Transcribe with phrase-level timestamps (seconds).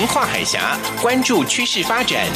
[0.00, 2.26] 横跨海峡，关注趋势发展。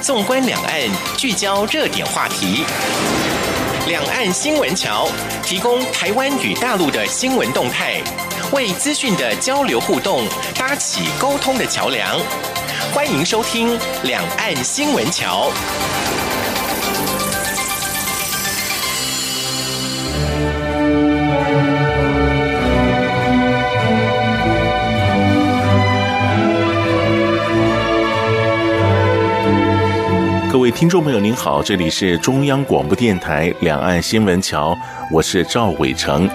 [0.00, 0.80] 纵观两岸，
[1.18, 2.64] 聚焦热点话题。
[3.86, 5.06] 两岸新闻桥
[5.42, 8.00] 提供台湾与大陆的新闻动态，
[8.50, 12.18] 为资讯的交流互动搭起沟通的桥梁。
[12.94, 15.50] 欢迎收听《两岸新闻桥》。
[30.56, 34.74] 各位听众朋友，您好，这里是中央广播电台两岸新闻桥，
[35.12, 36.26] 我是赵伟成。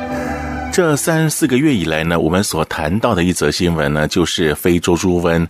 [0.71, 5.47] 这三四个月以来呢，我们所谈到的一则新闻呢，就是非洲猪瘟。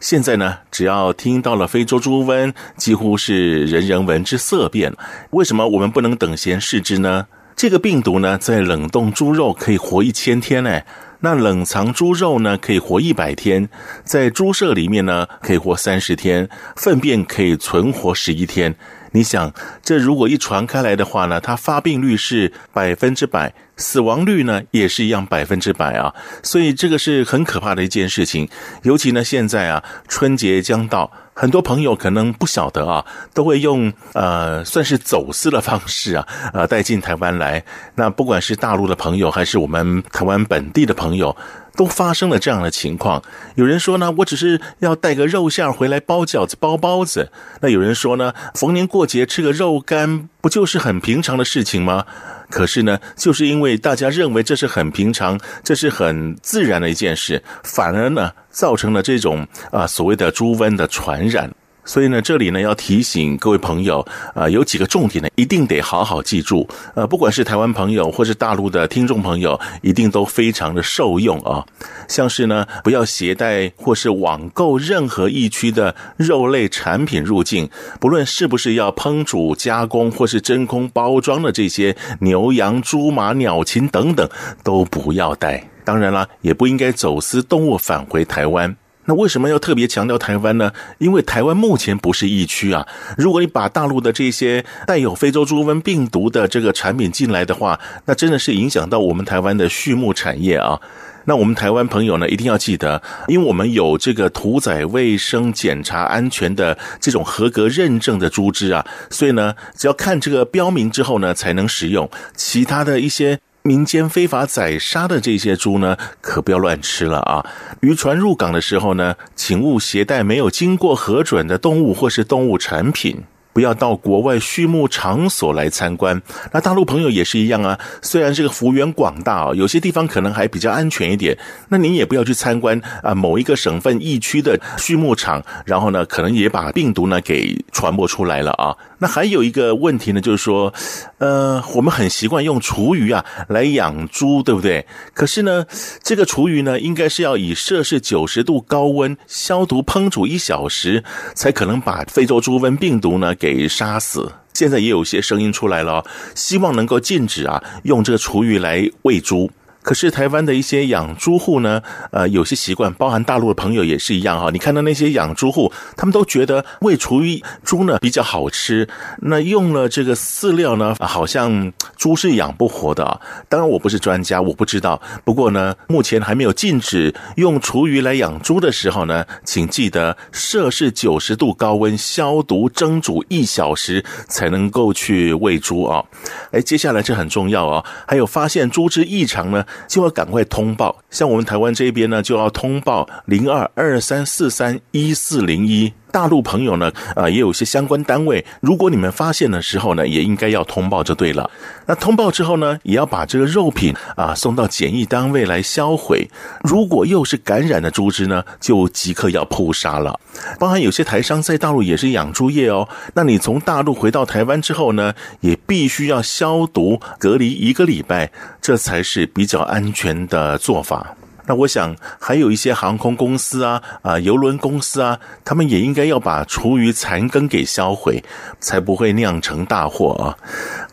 [0.00, 4.92] 现在呢，只要听到了非洲猪瘟，几乎是人人闻之色变。
[5.30, 7.26] 为什么我们不能等闲视之呢？
[7.56, 10.82] 这个病毒呢，在冷冻猪肉可以活一千天呢。
[11.20, 13.68] 那冷藏猪肉呢，可以活一百天，
[14.04, 18.74] 在猪舍里面呢，可以活三十天，粪便可以存活十一天。
[19.12, 26.14] 你想，这如果一传开来的话呢，它发病率是百分之百，死亡率呢也是一样百分之百啊。
[26.42, 28.48] 所以这个是很可怕的一件事情。
[28.82, 31.10] 尤其呢，现在啊，春节将到。
[31.32, 33.02] 很多朋友可能不晓得啊，
[33.32, 37.64] 都会用呃算是走私的方式啊，呃带进台湾来。
[37.94, 41.34] 那不管是大陆的朋友，还是我们台湾本地的朋友，
[41.76, 43.22] 都发生了这样的情况。
[43.54, 47.30] 有人说呢，我只是要带个肉馅回来包饺子、包包子。
[47.60, 52.04] 那有人说呢，逢年过节吃个肉干，不就是很平常的事情吗？
[52.48, 61.48] 可是呢，就是因为大家认为这是很平常，这是很自然的一件事，反而呢，造成了这种啊所谓的猪瘟的传染。
[61.84, 66.68] 所以呢，这里呢要提醒各位朋友，啊，有几个重点呢，一定得好好记住。
[66.94, 71.64] 呃，不管是台湾朋友或是大陆的听众朋友，一定都非常的受用啊。
[72.06, 84.28] 像是呢，不要携带或是网购任何疫区的肉类产品入境，不论是不是要烹煮、加工或是真空包装的这些牛羊猪马鸟禽等等，
[84.62, 85.64] 都不要带。
[85.82, 88.76] 当然了，也不应该走私动物返回台湾。
[89.10, 90.70] 那为什么要特别强调台湾呢？
[90.98, 92.86] 因为台湾目前不是疫区啊。
[93.18, 100.80] 如果你把大陆的这些带有非洲猪瘟病毒的这个产品进来的话，那真的是影响到我们台湾的畜牧产业啊。
[101.24, 112.08] 那我们台湾朋友呢，一定要记得，因为我们有这个屠宰卫生检查安全的这种合格认证的猪只啊，所以呢，只要看这个标明之后呢，才能使用。
[112.36, 113.40] 其他的一些。
[113.62, 117.44] 民间非法宰杀的这些猪呢，可不要乱吃了啊！
[117.80, 123.22] 渔船入港的时候呢，请勿携带没有经过核准的动物或是动物产品。
[123.52, 126.22] 不要到国外畜牧场所来参观。
[126.52, 127.76] 那大陆朋友也是一样啊。
[128.00, 131.36] 虽然这个幅员广大啊，有些地方可能还比较安全一点。
[131.68, 138.74] 那您也不要去参观啊某一个省份疫区的畜牧场，然后呢，可能也把病毒呢给传播出来了啊。
[139.00, 140.72] 那还有一个问题呢，就是说，
[141.18, 144.86] 呃，我们很习惯用厨余啊来养猪，对不对？
[145.12, 145.66] 可是呢，
[146.04, 151.02] 这个厨余呢，应该是要以摄氏九十度高温消毒烹煮一小时，
[151.34, 153.34] 才可能把非洲猪瘟病毒呢。
[153.40, 154.30] 给杀死。
[154.52, 159.50] 现在也有些声音出来了，希望能够禁止啊用这个厨余来喂猪。
[159.90, 164.48] 可是台湾的一些养猪户呢，呃，有些习惯，包含大陆的朋友也是一样哈。
[164.52, 168.88] 你看到那些养猪户，他们都觉得喂厨余猪呢比较好吃。
[169.22, 173.20] 那用了这个饲料呢，好像猪是养不活的啊。
[173.48, 175.02] 当然我不是专家，我不知道。
[175.24, 186.04] 不过呢，目前还没有禁止用厨余来养猪的时候呢，请记得摄氏九十度高温消毒蒸煮一小时才能够去喂猪啊。
[186.52, 189.66] 哎，接下来这很重要啊，还有发现猪只异常呢。
[189.86, 195.92] 就要赶快通报，像我们台湾这边呢，就要通报零二二三四三一四零一。
[196.10, 201.50] 大陆朋友呢，啊，也有些相关单位，如果你们发现的时候呢，也应该要通报就对了。
[201.86, 206.28] 那通报之后呢，也要把这个肉品啊送到检疫单位来销毁。
[206.62, 210.18] 如果又是感染的猪只呢，就即刻要扑杀了。
[210.58, 218.30] 包含有些台商在大陆也是养猪业哦，那你从大陆回到台湾之后呢，也必须要消毒隔离一个礼拜，
[218.60, 221.16] 这才是比较安全的做法。
[221.50, 228.22] 那我想还有一些航空公司啊，啊，邮轮公司啊，他们也应该要把厨余残羹给销毁，
[228.60, 230.38] 才不会酿成大祸啊。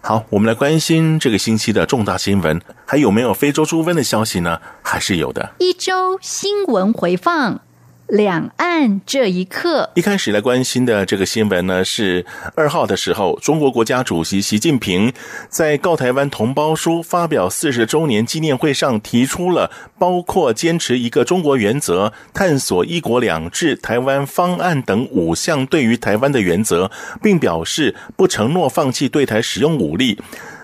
[0.01, 4.59] 好，我们来关心这个星期的重大新闻，还有没有非洲猪瘟的消息呢？
[4.81, 5.51] 还是有的。
[5.59, 7.61] 一周新闻回放。
[8.07, 12.25] 两岸这一刻，一开始来关心的这个新闻呢，是
[12.55, 15.11] 二号的时候，中国国家主席习近平
[15.49, 19.69] 在告台湾同胞书发表四十周年纪念会上提出了
[19.99, 26.89] 包括坚持一个中国原则、探索一国两制、台湾方案等五项对于台湾的原则，
[27.21, 30.17] 并表示不承诺放弃对台使用武力。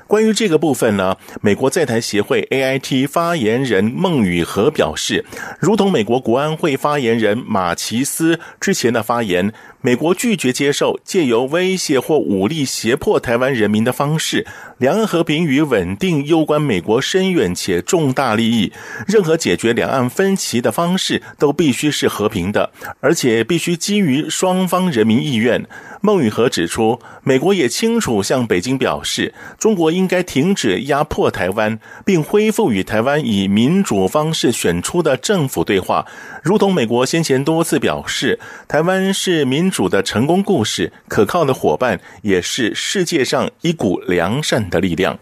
[0.08, 5.26] 关于这个部分呢，美国在台协会 AIT 发言人孟雨和表示，
[5.60, 9.52] 如同美国国安会发言人马奇斯之前的发言。
[9.86, 14.48] 美国拒绝接受借由威胁或武力胁迫台湾人民的方式。
[14.78, 18.72] 两岸和平与稳定攸关美国深远且重大利益。
[19.06, 22.72] 任何解决两岸分歧的方式都必须是和平的，
[23.02, 25.66] 而且必须基于双方人民意愿。
[26.00, 36.06] 孟宇和指出，美国也清楚向北京表示，中国应该停止压迫台湾，并恢复与台湾以民主方式选出的政府对话。
[36.42, 45.18] 如同美国先前多次表示，台湾是民主的成功故事，可靠的伙伴，也是世界上一股良善的力量。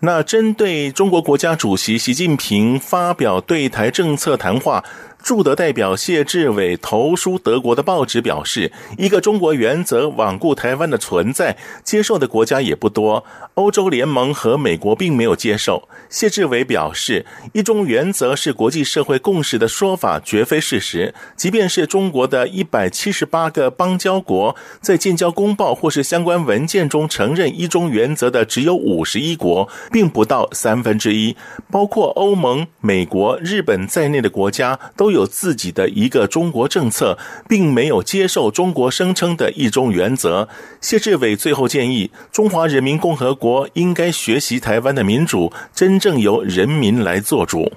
[0.00, 4.84] 那针对中国国家主席习近平发表对台政策谈话。
[5.28, 11.54] 驻德代表谢志伟投书德国的报纸表示，一个中国原则罔顾台湾的存在，
[11.84, 13.22] 接受的国家也不多。
[13.52, 15.86] 欧洲联盟和美国并没有接受。
[16.08, 21.14] 谢志伟表示，一中原则是国际社会共识的说法绝非事实。
[21.36, 31.36] 即便是中国的一百七十八个邦交国，在建交公报或是相关文件中承认一中原则的只有五十一国，并不到三分之一。
[31.70, 35.17] 包括欧盟、美国、日本在内的国家都。
[35.17, 37.18] 有有自己的一个中国政策，
[37.48, 40.48] 并没有接受中国声称的一中原则。
[40.80, 47.72] 谢志伟最后建议，中华人民共和国应该学习台湾的民主，真正由人民来做主。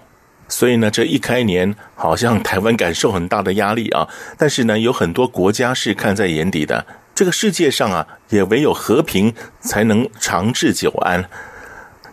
[0.47, 4.07] 所以呢，这一开年，好像台湾感受很大的压力啊。
[4.37, 6.85] 但是呢，有很多国家是看在眼底的。
[7.15, 11.29] 这个世界上啊，也唯有和平才能长治久安。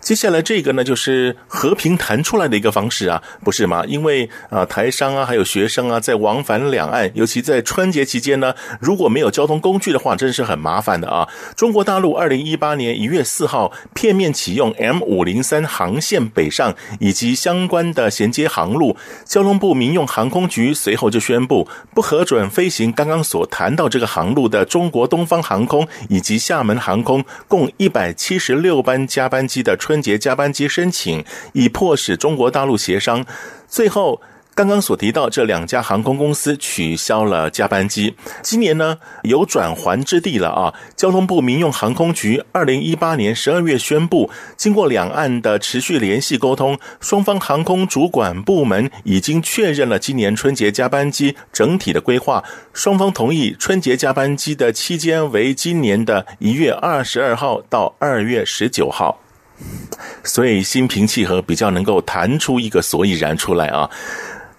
[0.00, 3.84] 接下来这个呢，就是和平谈出来的一个方式啊，不是吗？
[3.86, 11.28] 因为啊，台商啊，还有学生啊，在往返两岸，尤其在春节期间呢，如果没有交通工具的话，真是很麻烦的啊。
[11.56, 29.98] 中国大陆二零一八年一月四号片面启用 M 五零三航线北上以及相关的衔接航路，交通部民用航空局随后就宣布不核准飞行刚刚所谈到这个航路的中国东方航空以及厦门航空共一百七十六班加班机的春。
[30.08, 33.26] 节加班机申请，以迫使中国大陆协商。
[33.66, 34.22] 最后，
[34.54, 38.14] 刚刚所提到这两家航空公司取消了加班机。
[38.40, 40.72] 今年呢，有转圜之地了啊！
[40.96, 52.42] 交通部民用航空局二零一八年十二月宣布，经过两岸的持续联系沟通，双方航空主管部门已经确认了今年春节加班机整体的规划。
[52.72, 59.20] 双方同意春节加班机的期间为今年的一月二十二号到二月十九号。
[60.24, 63.90] 所以心平气和，比较能够谈出一个所以然出来啊。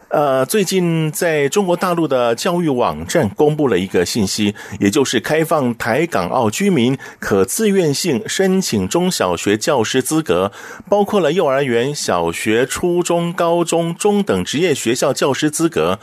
[0.10, 10.52] 呃，最近在中国大陆的教育网站公布了一个信息，也就是开放台港澳居民可自愿性申请中小学教师资格，
[10.90, 16.00] 包括了幼儿园、小学、初中、高中、中等职业学校教师资格。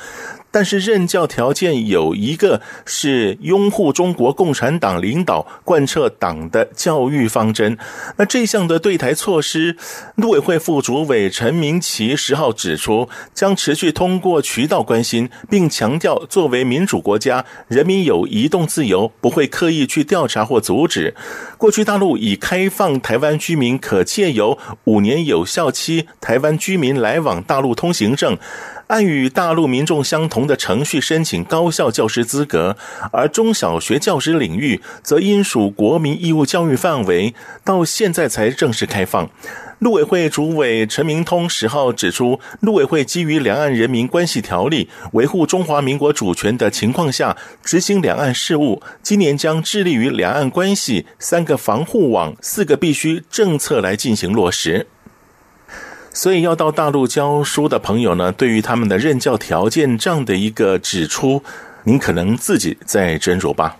[0.56, 7.76] 但是任教条件有一个是拥护中国共产党领导、贯彻党的教育方针。
[8.16, 9.76] 那这项的对台措施，
[10.14, 21.14] 陆委会副主委陈明奇十号指出，将持续通过渠道关心，并强调作为民主国家，人民有移动自由，不会刻意去调查或阻止。
[21.58, 28.38] 过去大陆已开放台湾居民可借由五年有效期台湾居民来往大陆通行证。
[28.88, 32.76] 按与大陆民众相同的程序申请高校教师资格，
[33.12, 39.28] 而中小学教师领域则应属国民义务教育范围，到现在才正式开放。
[39.80, 54.86] 陆委会主委陈明通十号指出，陆委会基于《两岸人民关系条例》维护中华民国主权的情况下，执行两岸事务，今年将致力于两岸关系三个防护网、四个必须政策来进行落实。
[56.16, 61.42] 所以要到大陆教书的朋友呢，对于他们的任教条件这样的一个指出，
[61.84, 63.76] 您可能自己再斟酌吧。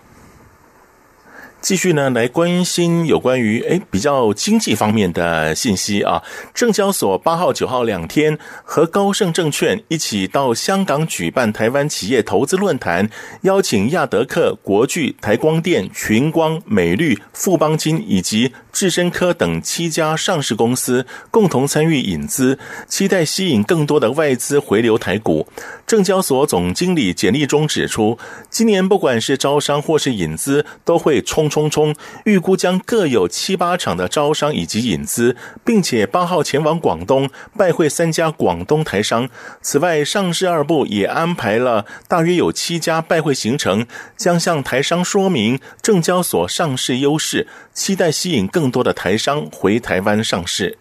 [1.67, 6.23] 继续呢来关心有关于诶比较经济方面的信息啊。
[6.53, 13.09] 证交所八号、九号两天和高盛证券一起到香港举办台湾企业投资论坛，
[13.41, 22.57] 邀请亚德客、国巨、台光电、群光、美绿、富邦金以及智深科等七家上市公司共同参与引资，
[22.87, 25.45] 期待吸引更多的外资回流台股。
[25.85, 28.17] 证交所总经理简立中指出，
[28.49, 31.95] 今年不管是招商或是引资，都会冲冲冲，
[32.25, 35.35] 预估将各有七八场的招商以及引资，
[35.65, 39.27] 并且八号前往广东拜会三家广东台商。
[39.59, 50.77] 此外，上市二部也安排了大约有七家拜会行程，将向台商说明证交所上市优势，期待吸引更多的台商回台湾上市。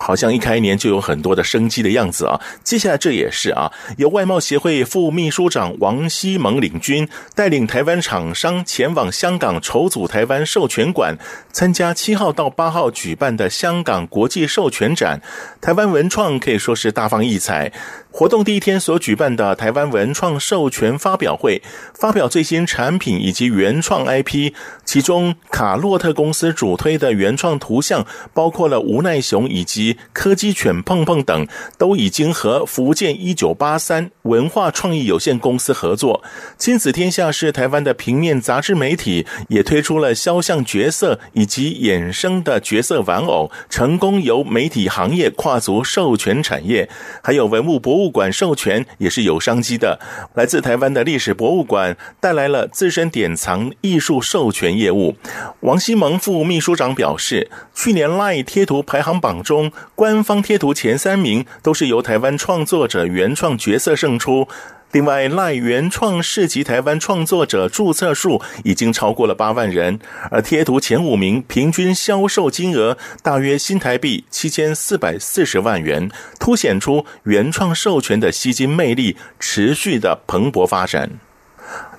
[0.00, 2.40] 好像一开年就有很多的生机的样子啊！
[2.64, 11.16] 接下来这也是啊，由外贸协会副秘书长王希蒙领军，带领台湾厂商前往香港筹组台湾授权馆，
[11.52, 15.20] 参加七号到八号举办的香港国际授权展。
[15.60, 17.70] 台湾文创可以说是大放异彩。
[18.12, 21.62] 活动第一天所举办的台湾文创授权发表会，
[21.94, 24.52] 发表最新产品以及原创 IP，
[24.84, 31.46] 其中卡洛特公司主推的原创图像，包括了无奈熊以及柯基犬碰碰等，
[31.78, 36.22] 都已经和福建一九八三文化创意有限公司合作。
[36.58, 46.90] 亲子天下是台湾的平面杂志媒体，也推出了肖像角色以及衍生的角色玩偶，成功由媒体行业跨足授权产业，
[47.22, 48.00] 还有文物博物。
[48.00, 50.00] 博物馆授权也是有商机的。
[50.32, 55.16] 来自台湾的历史博物馆带来了自身典藏艺术授权业务。
[55.60, 64.48] 王希蒙副秘书长表示，去年 Lie 贴图排行榜中，官方贴图前三名都是由台湾创作者原创角色胜出。
[64.92, 70.00] 另外，赖原创市集台湾创作者注册数已经超过了八万人，
[70.32, 81.20] 而贴图前五名平均销售金额大约新台币七千四百四十万元，凸显出原创授权的吸金魅力持续的蓬勃发展。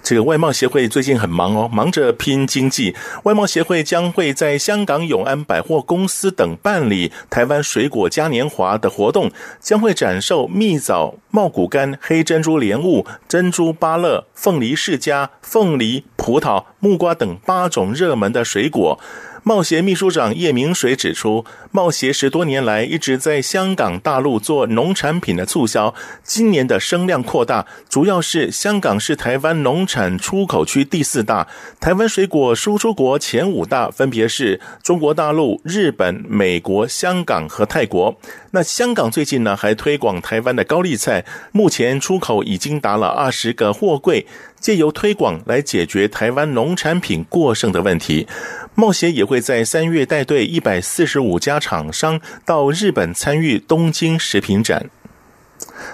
[0.04, 2.96] 这个外贸协会最近很忙哦，忙着拼经济。
[3.24, 19.00] 外贸协会将会在香港永安百货公司等办理台湾水果嘉年华的活动，将会展售蜜枣、茂谷柑、黑珍珠莲雾、珍珠芭乐、凤梨世家、凤梨、葡萄、木瓜等八种热门的水果。
[19.44, 31.48] 贸协秘书长叶明水指出，贸协十多年来一直在香港、大陆做农产品的促销，今年的声量扩大，主要是香港是台湾农产出口区第四大，
[31.80, 38.16] 台湾水果输出国前五大分别是中国大陆、日本、美国、香港和泰国。
[38.52, 44.28] 那香港最近呢，还推广台湾的高丽菜，目前出口已经达了二十个货柜。
[44.62, 48.28] 借由推广来解决台湾农产品过剩的问题，
[48.76, 54.90] 贸协也会在三月带队一百四十五家厂商到日本参与东京食品展。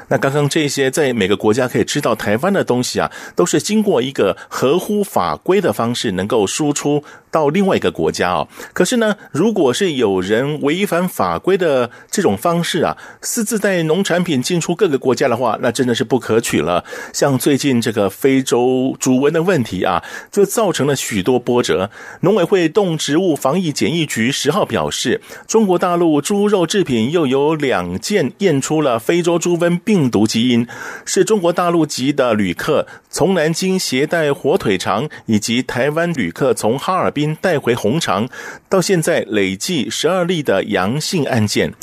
[0.09, 7.03] 那刚刚这些在每个国家可以吃到台湾的东西啊，都是经过一个合乎法规的方式能够输出。
[7.29, 16.83] 到另外一个国家哦，可是呢，如果是有人违反法规的这种方式啊，私自带农产品进出各个国家的话，那真的是不可取了。
[17.13, 21.91] 像最近这个非洲猪瘟的问题啊，就造成了许多波折。
[22.21, 30.67] 农委会动植物防疫检疫局十号表示，中国大陆猪肉制品又有两件验出了非洲猪瘟病毒基因，
[31.05, 38.27] 是中国大陆籍的旅客从南京携带火腿肠，以及台湾旅客从哈尔滨带回红肠，
[38.69, 41.73] 到现在累计十二例的阳性案件。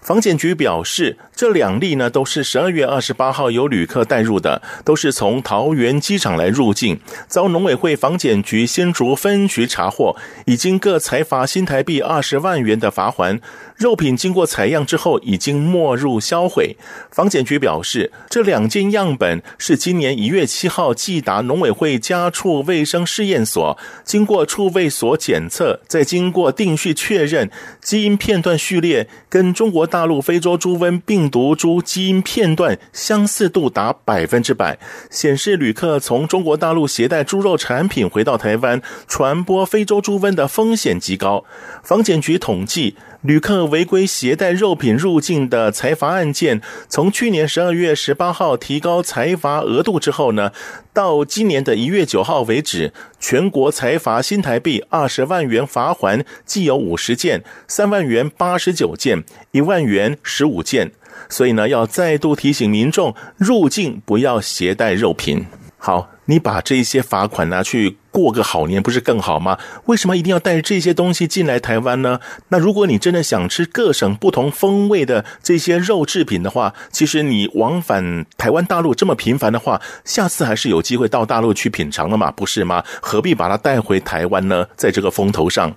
[0.00, 13.38] 防检局表示，这两例呢都是十二月二十八号由旅客带入的，都是从桃园机场来入境，遭农委会防检局新竹分局查获，已经各裁罚新台币二十万元的罚锾。
[13.78, 16.76] 肉品经过采样之后，已经没入销毁。
[17.12, 27.48] 防检局表示，这两件样本是今年一月七号寄达农委会家畜卫生试验所，经过畜卫所检测，再经过定序确认，
[27.80, 30.08] 基因片段序列跟中国大。
[30.08, 34.78] 陆非洲猪瘟病毒株基因片段相似度达百分之百，
[35.10, 41.44] 显示旅客从中国大陆携带猪肉产品回到台湾，传播非洲猪瘟的风险极高。
[41.84, 42.96] 防检局统计。
[43.22, 50.52] 旅客违规携带肉品入境的裁罚案件，从去年十二月十八号提高裁罚额度之后呢，
[50.92, 60.92] 到今年的一月九号为止，全国裁罚新台币二十万元罚锾，计有五十件，三万元八十九件，一万元十五件。
[61.28, 65.44] 所以呢，要再度提醒民众入境不要携带肉品。
[65.76, 66.17] 好。
[66.30, 69.58] 你把这些罚款拿去过个好年，不是更好吗？
[69.86, 72.20] 为什么一定要带这些东西进来台湾呢？
[72.48, 82.84] 那如果你真的想吃各省不同风味的这些肉制品的话，其实你往返台湾大陆这么频繁的话，下次还是有机会到大陆去品尝的嘛，不是吗？
[83.00, 84.66] 何必把它带回台湾呢？
[84.76, 85.74] 在这个风头上。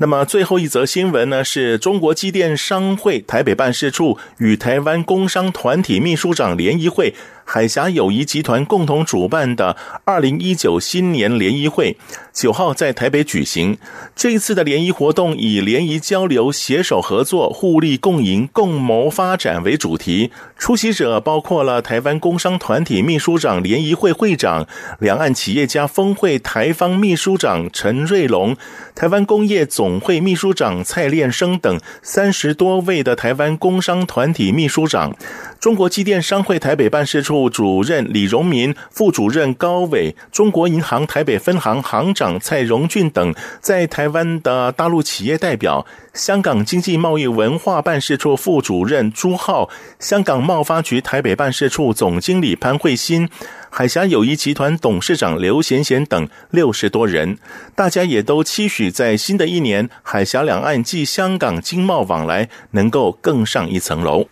[0.00, 7.14] 那么最后一则新闻呢，是中国机电商会台北办事处与台湾工商团体秘书长联谊会。
[7.50, 9.74] 海峡友谊集团共同主办的
[10.04, 11.96] 二零一九新年联谊会，
[12.30, 13.78] 九号在台北举行。
[14.14, 20.30] 这一次的联谊活动以联谊交流、携手合作、互利共赢、共谋发展为主题。
[20.58, 24.66] 出席者包括了台湾工商团体秘书长联谊会会长、
[24.98, 28.54] 两岸企业家峰会台方秘书长陈瑞龙、
[28.94, 35.16] 台湾工业总会秘书长蔡练生等三十多位的台湾工商团体秘书长。
[35.60, 45.84] 中国机电商会台北办事处主任李荣民、副主任高伟、中国银行台北分行行长蔡荣俊等在台湾的大陆企业代表，
[46.14, 53.28] 香港经济贸易文化办事处副主任朱浩、香港贸发局台北办事处总经理潘慧欣、
[53.68, 57.36] 海峡友谊集团董事长刘贤贤等六十多人，
[57.74, 64.28] 大家也都期许在新的一年，海峡两岸及香港经贸往来能够更上一层楼。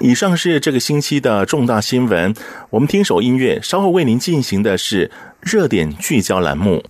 [0.00, 2.34] 以上是这个星期的重大新闻，
[2.70, 5.10] 我们听首音乐，稍后为您进行的是
[5.42, 6.82] 热点聚焦栏目。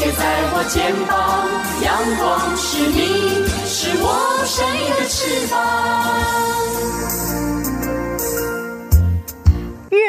[0.00, 1.44] 贴在我肩膀，
[1.84, 4.06] 阳光是你，是我
[4.46, 5.04] 生命的。
[5.06, 5.54] 翅膀。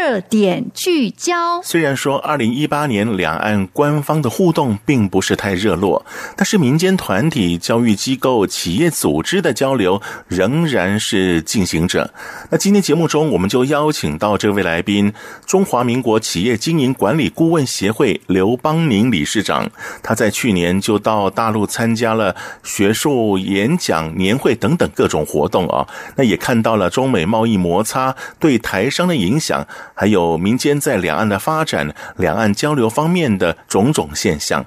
[0.02, 1.62] 热点聚焦。
[1.62, 6.04] 虽然说二零一八年两岸官方的互动并不是太热络，
[6.36, 12.12] 但是民间团体、教育机构、企业组织的交流仍然是进行着。
[12.50, 15.14] 那今天节目中，我们就邀请到这位来宾——
[15.46, 19.70] 中华民国企业经营管理顾问协会刘邦宁理事长。
[20.02, 29.68] 他在去年就到大陆参加了学术演讲、年会等等各种活动啊，那也看到了中美贸易摩擦对台商的影响。
[29.94, 34.66] 还有民间在两岸的发展、两岸交流方面的种种现象。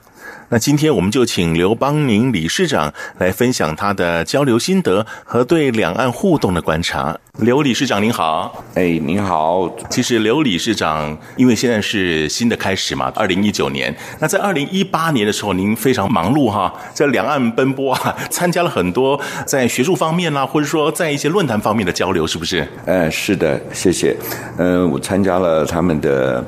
[0.51, 7.19] 那今天我们就请刘邦宁理事长来分享他的交流心得和对两岸互动的观察。
[7.39, 9.69] 刘理事长您好，哎，您好。
[9.91, 13.93] 其实刘理事长，因为现在是新的开始嘛，二零一九年。
[14.21, 22.69] 那在二零一八年的时候，您非常忙碌哈，在两岸奔波啊，参加了很多在学术方面啦，或者说在一些论坛方面的交流，是不是？
[22.87, 24.17] 呃，是的，谢谢。
[24.59, 26.45] 嗯，我参加了他们的。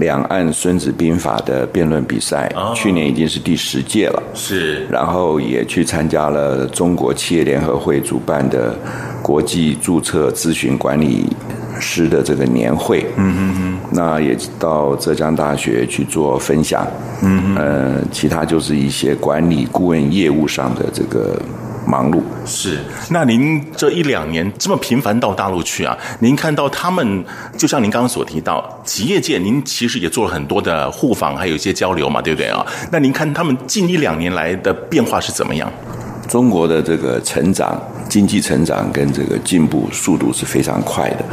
[0.00, 4.20] 两岸孙子兵法的辩论比赛，去年已经是第十届了。
[4.34, 8.74] 是，然后也去参加了中国企业联合会主办的
[9.22, 11.26] 国际注册咨询管理
[11.78, 13.04] 师的这个年会。
[13.16, 13.78] 嗯嗯嗯。
[13.92, 16.86] 那也到浙江大学去做分享。
[17.22, 17.56] 嗯嗯。
[17.56, 21.40] 呃，其他就是一些管理顾问业务上的这个。
[21.86, 22.78] 忙碌是，
[23.10, 25.96] 那您这一两年这么频繁到大陆去啊？
[26.20, 27.24] 您看到他们，
[27.56, 32.64] 就像您刚刚所提到，企业界您其实也做了很多的互访，还有一些交流嘛，对不对啊？
[32.92, 35.70] 那您看他们近一两年来的变化是怎么样？
[36.28, 37.76] 中国的这个成长、
[38.08, 41.24] 经济成长跟这个进步速度是非常快的。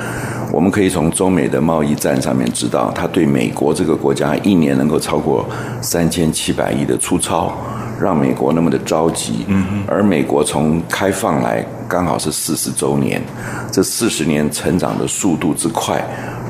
[0.51, 5.47] 我们可以从中美的贸易战上面知道，它对美国这个国家一年能够超过
[5.81, 7.55] 三千七百亿的出超。
[7.99, 9.45] 让美国那么的着急，
[9.87, 13.21] 而美国从开放来刚好是四十周年，
[13.71, 16.03] 这四十年成长的速度之快，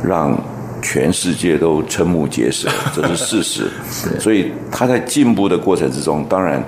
[0.03, 0.37] 让
[0.81, 3.71] 全世界都瞠目结舌， 这是事实。
[4.19, 6.63] 所以他在进步的过程之中，当然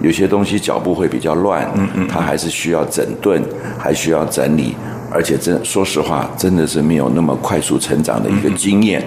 [0.00, 1.68] 有些东西脚步会比较乱，
[2.08, 3.42] 他还是需要整顿，
[3.78, 4.74] 还需要整理。
[5.14, 9.00] 而且真说实话，真的是没有那么快速成长的一个经验，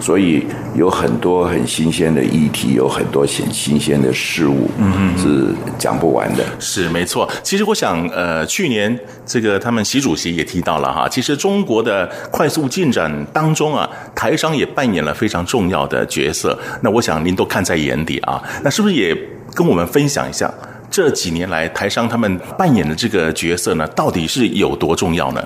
[0.00, 6.44] 所以有很多很新鲜的议题，有很多很新鲜的事物，嗯，是讲不完的。
[6.60, 7.28] 是没错。
[7.42, 16.56] 其实我想，呃，去年这个他们习主席也提到了哈，其实中国的快速进展当中啊，台商也扮演了非常重要的角色。
[16.80, 19.12] 那我想您都看在眼底啊，那是不是也
[19.52, 20.48] 跟我们分享一下？
[20.90, 25.40] 这几年来，台商他们扮演的这个角色呢，到底是有多重要呢？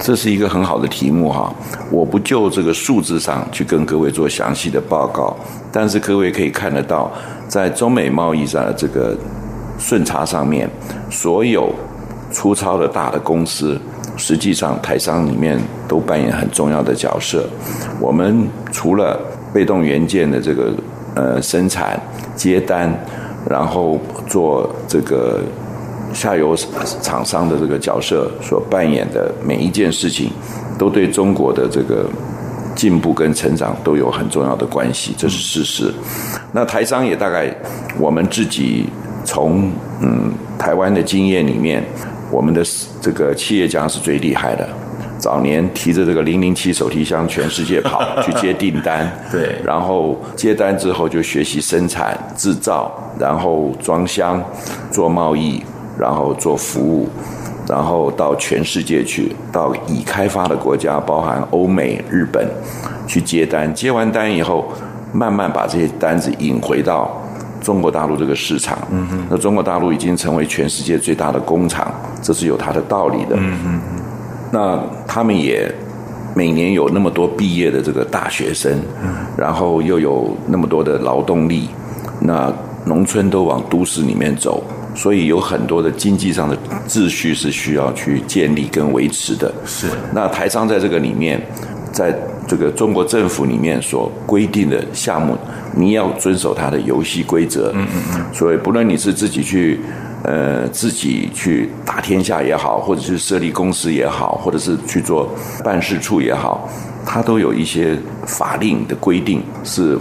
[0.00, 1.52] 这是一个很好的题目哈，
[1.90, 5.36] 我不就这个数字上去跟各位做详细的报告，
[5.72, 7.10] 但是各位可以看得到，
[7.48, 9.16] 在中美贸易上的这个
[9.78, 10.70] 顺差上面，
[11.10, 11.74] 所有
[12.30, 13.80] 粗糙的大的公司，
[14.16, 17.48] 实际上台商里面都扮演很重要的角色。
[18.00, 19.20] 我们除了
[19.52, 20.72] 被动元件的这个
[21.16, 22.00] 呃生产
[22.36, 22.96] 接单。
[23.48, 25.40] 然后做这个
[26.12, 26.56] 下游
[27.02, 30.30] 厂商的这个角色所扮演的每一件事情，
[30.78, 32.06] 都对中国的这个
[32.74, 35.92] 进步跟成长都有很重要的关系，这是事实。
[36.52, 37.54] 那台商也大概
[37.98, 38.86] 我们自己
[39.24, 41.84] 从嗯台湾的经验里面，
[42.30, 42.62] 我们的
[43.00, 44.68] 这个企业家是最厉害的。
[45.18, 54.42] 早年提着这个零零七手提箱全世界跑去接订单， 对，然后接单之后就学习生产制造，然后装箱
[54.90, 55.62] 做贸易，
[55.98, 57.08] 然后做服务，
[57.66, 62.46] 然后到全世界去，到已开发的国家，包含欧美、日本
[63.06, 64.70] 去接单，接完单以后，
[65.12, 67.22] 慢慢把这些单子引回到
[67.62, 68.76] 中国大陆这个市场。
[68.90, 73.36] 嗯，那中国大陆已经成为全世界最大的工厂，这是有它的道理的。
[73.36, 73.80] 嗯哼。
[74.54, 75.68] 那他们也
[76.32, 78.80] 每年有那么多毕业的这个大学生，
[79.36, 81.68] 然后又有那么多的劳动力，
[82.20, 82.52] 那
[82.84, 84.62] 农村都往都市里面走，
[84.94, 89.52] 所以有很多的经济上的秩序是需要去建立跟维持的。
[89.66, 89.88] 是。
[90.12, 91.40] 那台商在这个里面，
[91.90, 95.36] 在这个中国政府里面所规定的项目，
[95.74, 97.72] 你要遵守它的游戏规则。
[97.74, 98.24] 嗯嗯嗯。
[98.32, 99.80] 所以不论你是自己去。
[100.24, 105.28] 呃，自己去打天下也好，或者是设立公司也好，或者是去做
[105.62, 106.66] 办事处也好，
[107.04, 109.98] 它都有一些法令的规定，是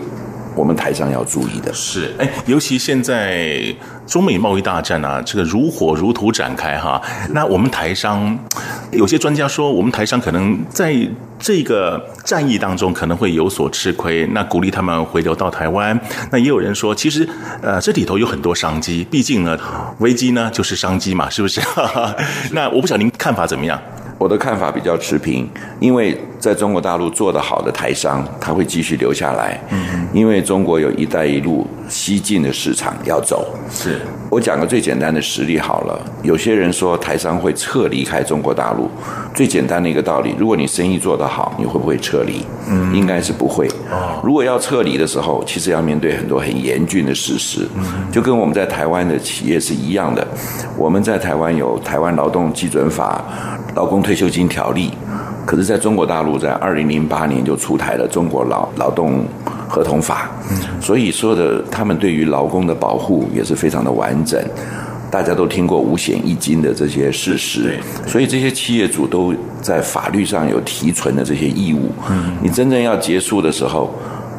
[0.56, 1.74] 我们台商要注意的。
[1.74, 3.64] 是，哎，尤其现在
[4.06, 7.02] 中美贸易大战啊，这个如火如荼展开哈。
[7.30, 8.38] 那我们台商，
[8.92, 10.96] 有些专家说，我们台商可能在
[11.40, 16.00] 这个战役当中可能会有所吃亏，那鼓励他们回流到台湾。
[16.32, 17.28] 那也有人说，其实
[17.62, 19.58] 呃，这里头有很多商机，毕竟呢，
[20.00, 21.60] 危机呢就是商机嘛，是不是？
[22.52, 23.82] 那我不晓得您看法怎么样？
[24.18, 25.50] 我的看法比较持平，
[25.80, 29.60] 因为在中国大陆做得好的台商，他会继续留下来。
[29.72, 33.54] 嗯，因为中国有一带一路西进的市场要走。
[33.70, 34.00] 是，
[34.30, 36.00] 我讲个最简单的实例好了。
[36.22, 38.90] 有些人说台商会撤离开中国大陆，
[39.34, 42.46] 最简单的一个道理，如果你生意做得好，你会不会撤离？
[42.68, 43.68] 嗯，应该是不会。
[43.92, 47.68] 哦，如果要撤离的时候，其实要面对很多很严峻的事实。
[47.76, 50.28] 嗯，就跟我们在台湾的企业是一样的。
[50.78, 53.24] 我们在台湾有台湾劳动基准法。
[53.76, 54.92] 劳工退休金条例，
[55.48, 59.26] 可是在中国大陆，在二零零八年就出台了中国劳劳动
[59.68, 60.30] 合同法，
[60.80, 64.40] 所以说的他们对于劳工的保护也是非常的完整。
[65.14, 71.92] 大家都听过五险一金的这些事实，所以这些企业主都在法律上有提存的这些义务。
[72.10, 73.94] 嗯你真正要结束的时候。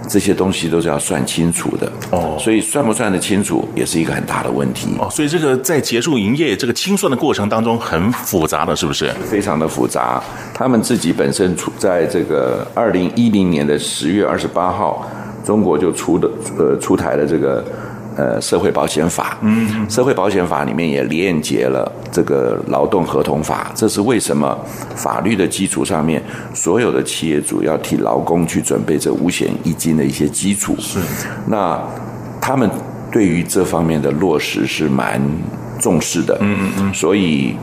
[0.06, 5.08] 这些东西都是要算清楚的哦，所以算不算得清楚也是一个很大的问题哦。
[5.10, 9.10] 所以这个在结束营业这个清算的过程当中很复杂的是不是？
[9.24, 10.22] 非常的复杂。
[10.52, 15.10] 他们自己本身处在这个二零一零年的十月二十八号，
[15.42, 17.64] 中国就出的呃出台了这个。
[18.16, 24.56] 呃，社会保险法，嗯，社会保险法里面也链接了这个劳动合同法，这是为什么？
[24.94, 26.22] 法律的基础上面，
[26.54, 30.76] 所有的企业主要替劳工去准备这五险一金的一些基础。
[30.78, 31.00] 是，
[31.46, 31.80] 那
[32.40, 32.70] 他们
[33.10, 35.20] 对于这方面的落实是蛮
[35.78, 36.38] 重视的。
[36.40, 37.56] 嗯嗯嗯，所以。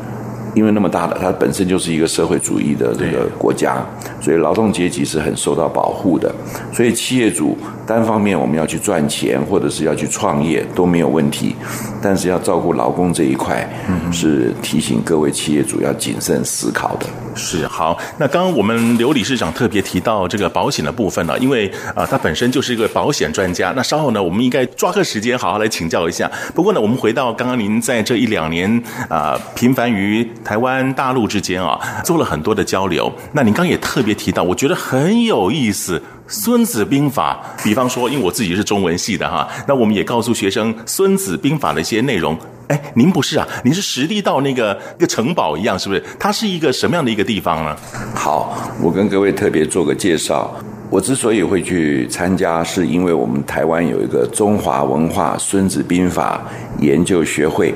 [0.54, 3.84] 因为那么大的，它本身就是一个社会主义的这个国家，
[4.22, 6.34] 所以劳动阶级是很受到保护的。
[6.74, 11.56] 所以企业主单方面我们要去赚钱，或者是要去创业都没有问题，
[12.02, 13.68] 但是要照顾劳工这一块，
[14.12, 17.06] 是提醒各位企业主要谨慎思考的。
[17.34, 23.72] 是好，那刚刚我们刘理事长特别提到这个保险的部分呢，因为啊，他本身就是一个保险专家。
[23.74, 26.30] 那稍后呢，我们应该抓个时间好好来请教一下。
[26.54, 33.12] 不过呢，我们回到刚刚您在这一两年啊，频繁于台湾、大陆之间啊，做了很多的交流。
[33.34, 37.40] 那您刚也特别提到，我觉得很有意思，《孙子兵法》。
[37.64, 42.38] 比方说，因为我自己是中文系的哈，那我们也告诉学生《孙子兵法》的一些内容。
[42.68, 43.48] 哎，您不是啊？
[43.64, 46.04] 您是实地到那个一个城堡一样，是不是？
[46.20, 47.76] 它是一个什么样的一个地方呢？
[48.16, 50.54] 好，我跟各位特别做个介绍。
[50.92, 56.42] 我之所以会去参加，是因为我们台湾有一个中华文化孙子兵法
[56.80, 57.74] 研究学会，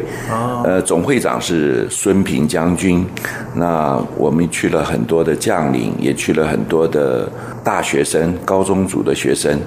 [0.65, 3.05] 呃，总会长是孙平将军。
[3.53, 7.31] 那我们去了很多的将领，也去了很多的
[7.63, 9.57] 大学生、高中组的学生。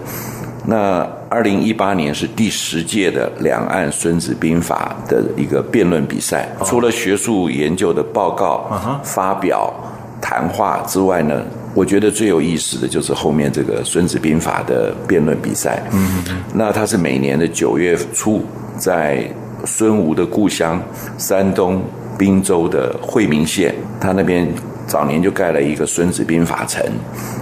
[0.66, 8.70] 那二零一八年是第十届的两岸孙子兵法的一个辩论比赛，除了学术研究的报告、
[9.02, 9.72] 发表、
[10.20, 11.42] 谈话之外呢，
[11.74, 15.82] 我觉得最有意思的就是后面这个《孙子兵法》的辩论比赛。
[15.92, 18.42] 嗯，那它是每年的九月初，
[18.76, 19.30] 在
[19.64, 20.80] 孙吴的故乡
[21.16, 21.82] 山东
[22.18, 24.48] 滨州的惠民县，他那边
[24.86, 26.84] 早年就盖了一个《孙子兵法》城，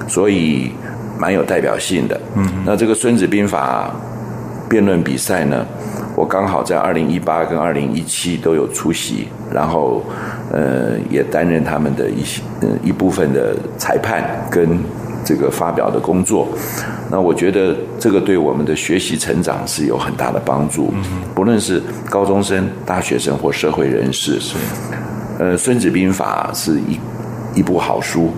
[0.09, 0.73] 所以
[1.19, 2.21] 蛮有代表性的。
[2.35, 3.91] 嗯，那这个《孙子兵法》
[4.69, 5.65] 辩论比赛呢，
[6.17, 10.03] 我刚好在二零一八跟二零一七都有出席，然后。
[10.53, 14.79] 呃，也担任他们的一些呃一部分的裁判跟
[15.25, 16.47] 这个发表的工作。
[17.11, 20.95] 那我觉得这个对我们的学习成长是有很大的帮助。
[21.35, 24.57] 不论是高中生、大学生或社会人士，是
[25.41, 28.31] 呃《孙子兵法》是一一部好书。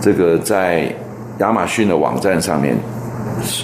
[0.00, 0.94] 这个在
[1.40, 2.76] 亚马逊的网站上面。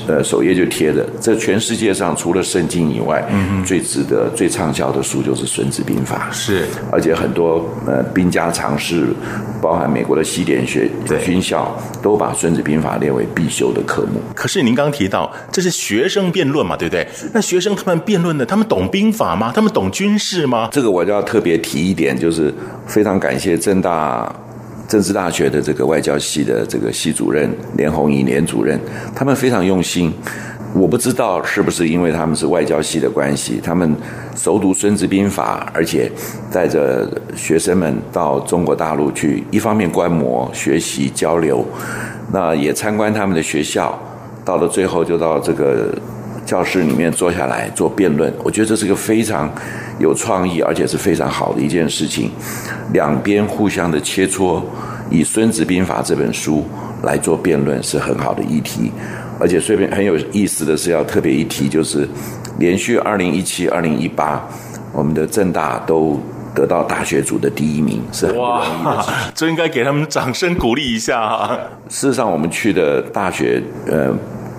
[0.07, 6.29] 呃，首页就贴着，这全世界上除了圣经以外，嗯，最值得、最畅销的书就是《孙子兵法》。
[6.35, 9.07] 是，而且很多呃兵家常识，
[9.61, 10.91] 包含美国的西点学
[11.25, 14.21] 军校，都把《孙子兵法》列为必修的科目。
[14.35, 17.07] 可是您刚提到这是学生辩论嘛，对不对？
[17.33, 19.53] 那学生他们辩论的，他们懂兵法吗？
[19.55, 20.69] 他们懂军事吗？
[20.73, 22.53] 这个我就要特别提一点，就是
[22.87, 24.35] 非常感谢正大。
[24.89, 28.79] 政治大学的这个外交系的这个系主任连红仪连主任，
[29.15, 30.13] 他们非常用心。
[30.75, 33.95] 我不知道是不是因为他们是外交系的关系，他们
[34.35, 36.11] 熟读《孙子兵法》，而且
[36.51, 41.65] 带着学生们到中国大陆去，一方面观摩、学习、交流，
[42.33, 43.97] 那也参观他们的学校。
[44.45, 45.95] 到了最后，就到这个
[46.45, 48.33] 教室里面坐下来做辩论。
[48.43, 49.51] 我觉得这是个非常。
[50.01, 52.29] 有创意，而且是非常好的一件事情。
[52.93, 54.61] 两边互相的切磋，
[55.09, 56.65] 以《孙子兵法》这本书
[57.05, 58.91] 来做辩论是很好的议题。
[59.39, 62.09] 而且顺便很有意思的是，要特别一提，就是
[62.59, 64.45] 连续二零一七、二零一八，
[64.93, 66.21] 我们的政大都
[66.53, 69.15] 得到大学组的第一名，是很不容易的事情。
[69.33, 71.57] 这应该给他们掌声鼓励一下啊！
[71.89, 74.13] 事实上，我们去的大学，呃。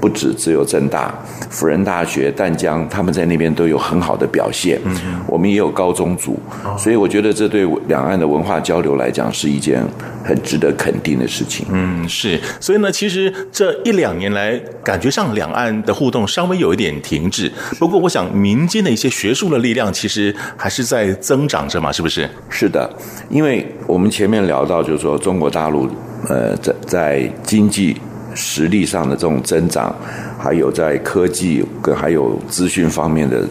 [0.05, 1.11] 不止只有政大、
[1.49, 4.79] 辅仁大学、淡江，他们在那边都有很好的表现。
[4.85, 4.95] 嗯，
[5.27, 6.39] 我们也有高中组，
[6.77, 9.83] 所以我觉得这对两岸的文化交流来讲是一件
[10.23, 11.65] 很值得肯定的事情。
[11.71, 12.39] 嗯，是。
[12.59, 17.51] 所以呢，其实这一两年来，感觉上两岸的互动稍微有一点停滞。
[17.79, 22.29] 不过，我想民间的一些学术的力量其实还是在增长着嘛，是不是？
[22.51, 22.87] 是的，
[23.27, 25.89] 因为我们前面聊到，就是说中国大陆，
[26.29, 27.97] 呃，在在经济。
[28.35, 29.95] 实力上的这种增长，
[30.37, 33.43] 还有在科技跟还有资讯方面的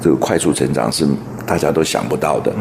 [0.00, 1.06] 这个快速成长，是
[1.46, 2.52] 大家都想不到的。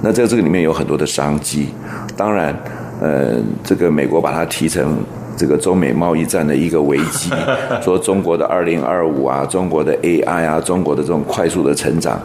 [0.00, 1.68] 那在这个里面有很多的商机。
[2.16, 2.56] 当然，
[3.00, 4.96] 呃，这个美国把它提成
[5.36, 7.30] 这个中美贸易战的一个危机，
[7.82, 12.20] 说中国的二零二五啊，中国的 AI 啊，中国的这种快速的成长，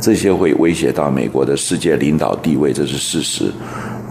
[0.00, 3.52] 这些会威胁到美国的世界领导地位，这是事实。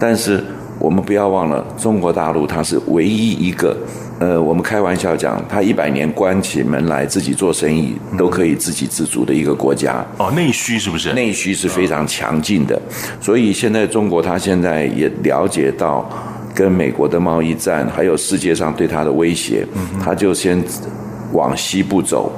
[0.00, 0.42] 但是
[0.78, 3.76] 我们不要忘了，中国大陆它是唯一一个。
[4.20, 10.04] 呃，我们开玩笑讲，它一百年关起门来自己做生意，都可以自给自足的一个国家。
[10.16, 11.12] 哦，内需是不是？
[11.12, 12.80] 内需是非常强劲的。
[13.20, 16.08] 所以现在中国，它现在也了解到
[16.52, 19.64] 跟美国的贸易战，还有世界上对它的威胁，
[20.02, 20.60] 它就先
[21.32, 22.32] 往西部走，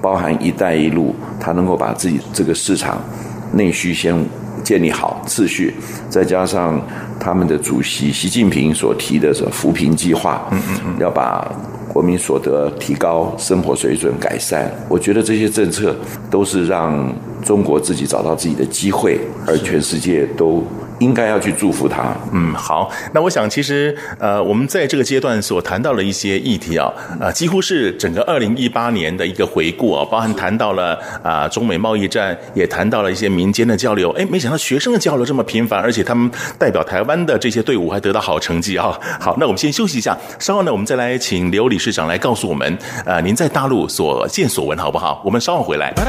[0.00, 3.00] 包含“一带一路”，它能够把自己这个市场
[3.52, 4.14] 内需先
[4.64, 5.72] 建立好秩序，
[6.10, 6.82] 再加上。
[7.20, 11.48] 他们的主席习近平所提的是扶贫计划，嗯嗯嗯，要把
[11.88, 14.70] 国民所得提高，生活水准改善。
[14.88, 15.96] 我觉得这些政策
[16.28, 17.10] 都是让
[17.42, 20.62] 中国自己找到自己的机会，而全世界都。
[21.04, 22.02] 应该要去祝福他。
[22.32, 22.90] 嗯，好。
[23.12, 26.90] 那我想，其实呃，我们在这个阶段所谈到的一些议题啊，
[27.20, 34.10] 呃，几乎是整个二零一八年的一个回顾啊，包含谈到了啊、呃、中美贸易战，也谈到了一些民间的交流。
[34.12, 38.98] 哎，没想到学生的交流这么频繁，而且他们代表台湾的这些队伍还得到好成绩啊。
[39.20, 45.20] 好，那我们先休息一下，稍后呢，我们再来请刘理事长来告诉我们，呃，您在大陆所见所闻好不好？
[45.24, 45.92] 我们稍后回来。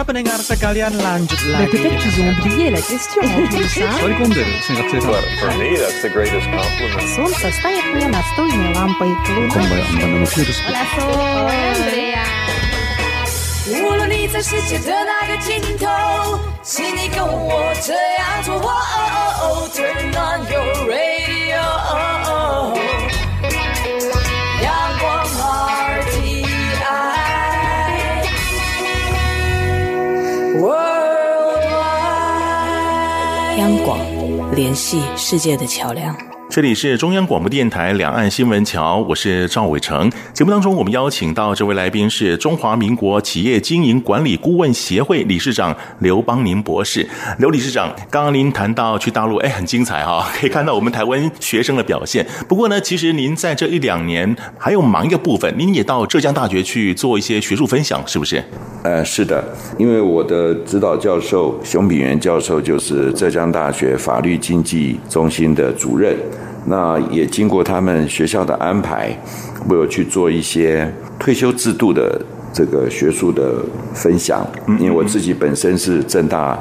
[13.72, 15.86] 无论你在世界的哪个尽头，
[16.62, 18.60] 请你跟我这样做。
[19.72, 21.60] Turn on your radio.
[24.62, 24.68] 阳
[24.98, 25.24] 光
[26.04, 26.44] RTI
[30.60, 31.88] Worldwide。
[33.58, 34.03] 央广。
[34.55, 36.34] 联系世界的桥梁。
[36.55, 40.09] 这里是中央广播电台两岸新闻桥，我是赵伟成。
[40.31, 47.05] 节目当中，我们邀请到这位来宾是中华民国企业经营管理顾问协会理事长刘邦宁博士。
[47.39, 52.25] 刘理事长，刚刚您谈到去大陆，哎，很精彩哈、可以看到我们台湾学生的表现。
[52.47, 58.41] 不过呢，其实您在这一两年还有忙一个部分，您也到浙江大学去做一些学术分享，是不是？
[58.83, 59.43] 呃，是的，
[59.77, 66.15] 因为我的指导教授熊秉元教授就是浙江大学法律经济中心的主任。
[66.65, 69.15] 那也经过他们学校的安排，
[69.69, 72.19] 我有去做一些退休制度的
[72.51, 74.45] 这个学术的分享。
[74.79, 76.57] 因为我自己本身是正大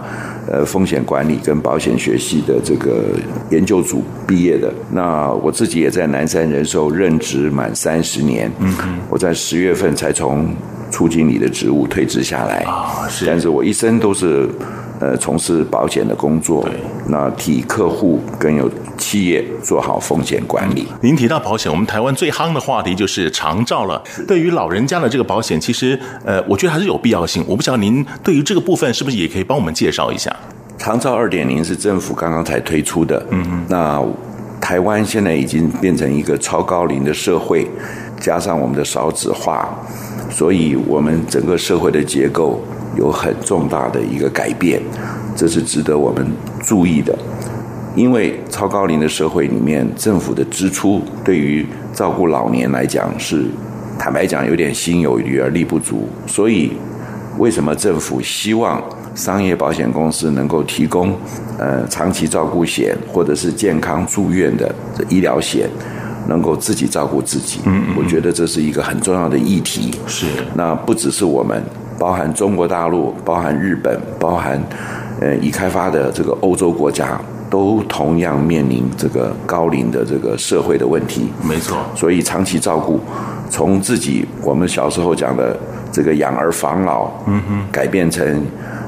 [0.46, 3.02] 呃风险管理跟保险学系的这个
[3.50, 4.70] 研究组毕业的。
[4.92, 8.52] 那我自己也在南山人寿任职满三十年。
[8.58, 8.74] 嗯，
[9.08, 10.54] 我在十月份才从
[10.90, 12.58] 处经理的职务退职下来。
[12.64, 13.24] 啊，是。
[13.24, 14.48] 但是我一生都是。
[15.00, 16.66] 呃，从事保险的工作，
[17.08, 20.86] 那替客户跟有企业做好风险管理。
[21.00, 24.00] 您提到保险，我们台湾最夯的话题就是长照了。
[24.28, 27.44] 对于老人家的这个保险，其实呃，我觉得还是有必要性。
[27.48, 30.34] 我不晓得您对于这个部分是不是也可以帮我们介绍一下？
[30.78, 33.24] 长照二点零是政府刚刚才推出的。
[33.30, 33.64] 嗯嗯。
[33.68, 34.02] 那
[34.60, 37.66] 台湾现在已经变成一个超高龄的社会，
[38.20, 39.68] 加上我们的少子化，
[40.30, 42.62] 所以我们整个社会的结构。
[42.96, 44.80] 有很重大的一个改变，
[45.36, 46.26] 这是值得我们
[46.62, 47.16] 注意的。
[47.94, 53.44] 因为超高龄的社会里面，政府的支出对于照顾老年来讲是，
[53.96, 56.08] 坦白讲有点心有余而力不足。
[56.26, 56.72] 所以，
[57.38, 58.82] 为什么政府希望
[59.14, 61.16] 商业保险公司能够提供
[61.56, 64.74] 呃长期照顾险或者是健康住院的
[65.08, 65.70] 医疗险，
[66.26, 67.60] 能够自己照顾自己？
[67.64, 69.92] 嗯，我觉得这是一个很重要的议题。
[70.08, 71.62] 是，那不只是我们。
[71.98, 74.62] 包含中国大陆、包含日本、包含
[75.20, 81.30] 呃已开发的这个欧洲国家，都同样面临这个高龄的这个社会的问题。
[81.42, 83.00] 没错，所以长期照顾
[83.48, 85.56] 从自己我们小时候讲的
[85.92, 88.44] 这个养儿防老，嗯哼，改变成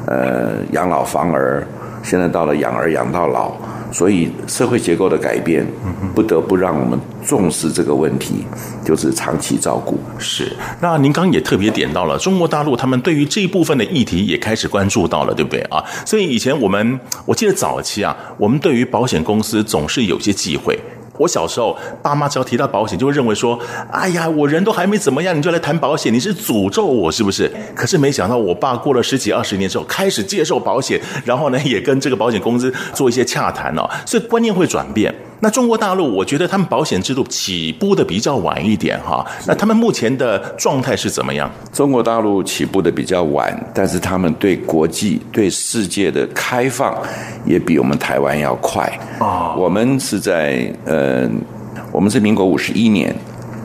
[0.06, 1.66] 呃养老防儿，
[2.02, 3.52] 现在到了养儿养到老。
[3.96, 5.66] 所以社会结构的改变，
[6.14, 8.44] 不得不让我们重视这个问题，
[8.84, 9.98] 就是长期照顾。
[10.18, 10.54] 是。
[10.82, 15.82] 那您刚刚也特别点到了中国大陆，他们对于这一部分的议题也开始关注到了，对不对啊？
[16.04, 20.75] 所以以前我们，我记得早期啊，我们对于保险公司总是有些忌讳。
[21.18, 23.58] 我小时候，爸妈只要提到保险，就会认为说
[23.90, 35.14] ：“哎呀，我人都还没怎么样，你就来谈保险，你是诅咒我是不是？”可是没想到，我爸过了十几二十年之后，开始接受保险，然后呢，也跟这个保险公司做一些洽谈哦，所以观念会转变。
[35.40, 39.24] 那中国大陆，我觉得他们保险制度起步的比较晚一点哈。
[39.46, 41.50] 那他们目前的状态是怎么样？
[41.72, 46.96] 中国大陆起步的比较晚，但是他们对国际、对世界的开放
[47.44, 48.82] 也比我们台湾要快
[49.18, 49.54] 啊。
[49.54, 51.28] 我们是在呃，
[51.92, 53.14] 我们是民国五十一年，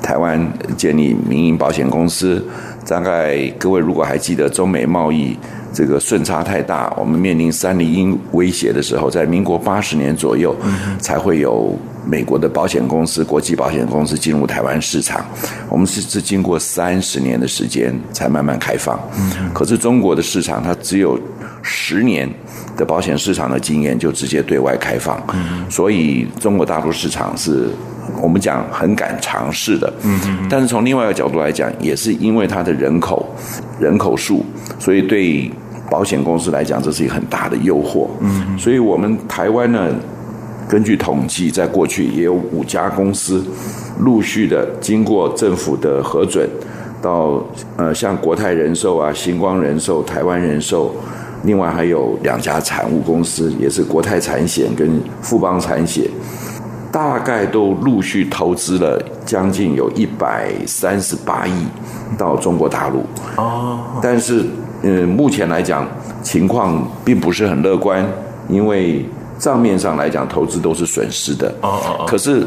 [0.04, 0.46] 台湾
[0.76, 2.46] 建立民营保险公司。
[2.86, 5.38] 大概各位如果还记得中美贸易。
[5.74, 10.56] 这个顺差太大，我们面临三零一威胁的时候，在民国八十年左右，
[11.00, 11.76] 才会有
[12.06, 15.26] 美国的保险公司、国际保险公司进入台湾市场。
[15.70, 19.00] 我们是是经过三十年的时间才慢慢开放。
[19.54, 21.20] 可是中国的市场，它只有
[21.62, 22.30] 十年
[22.76, 25.22] 的保险市场的经验，就直接对外开放。
[25.70, 27.70] 所以中国大陆市场是
[28.22, 29.92] 我们讲很敢尝试的。
[30.50, 33.36] 但是从另外一个角度来讲，也是因为它的人口
[33.80, 34.46] 人口数，
[34.80, 35.52] 所以对。
[35.90, 38.08] 保险公司来讲，这是一个很大的诱惑。
[38.22, 39.94] 嗯，所以我们台湾呢，
[40.72, 43.44] 根据统计，在过去也有五家公司
[44.00, 46.50] 陆续的经过政府的核准，
[47.02, 47.44] 到
[47.76, 50.96] 呃像国泰人寿啊、新光人寿、台湾人寿，
[51.44, 54.90] 另外还有两家产物公司，也是国泰产险跟
[55.22, 56.06] 富邦产险，
[56.90, 61.52] 大概都陆续投资了将近有一百三十八亿
[62.18, 63.04] 到中国大陆。
[63.36, 64.46] 哦，但是。
[64.84, 65.88] 嗯，目前来讲
[66.24, 68.04] 情况并不是很乐观，
[68.50, 69.06] 因为
[69.42, 71.50] 账面上来讲投资都是损失的。
[71.62, 72.06] 哦哦哦。
[72.08, 72.46] 可是，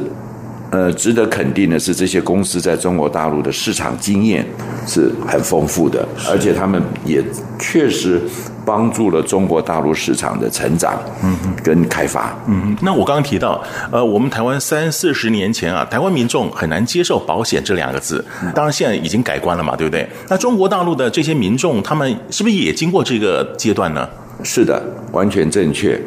[0.71, 4.47] 呃，值得肯定的是，这些公司在中国大陆的市场经验
[4.87, 7.23] 是很丰富的，而且他们也
[7.59, 8.23] 确实。
[8.67, 18.25] 帮助了中国大陆市场的成长，嗯，跟开发，嗯，那我刚刚提到，呃，我们台湾三四十年前啊，台湾民众很难接受保险这两个字，
[18.55, 20.09] 当然现在已经改观了嘛，对不对？
[20.31, 24.09] 那中国大陆的这些民众，他们是不是也经过这个阶段呢？
[24.43, 24.83] 是的，
[25.13, 26.01] 完全正确。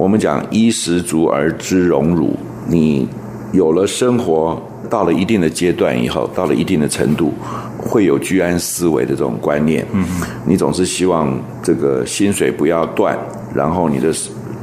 [0.00, 2.34] 我们讲衣食足而知荣辱，
[2.66, 3.06] 你
[3.52, 4.58] 有了生活。
[4.88, 7.34] 到了一定的阶段以后，到了一定的程度，
[7.76, 9.86] 会有居安思危的这种观念。
[9.92, 10.04] 嗯，
[10.46, 13.16] 你总是希望这个薪水不要断，
[13.54, 14.10] 然后你的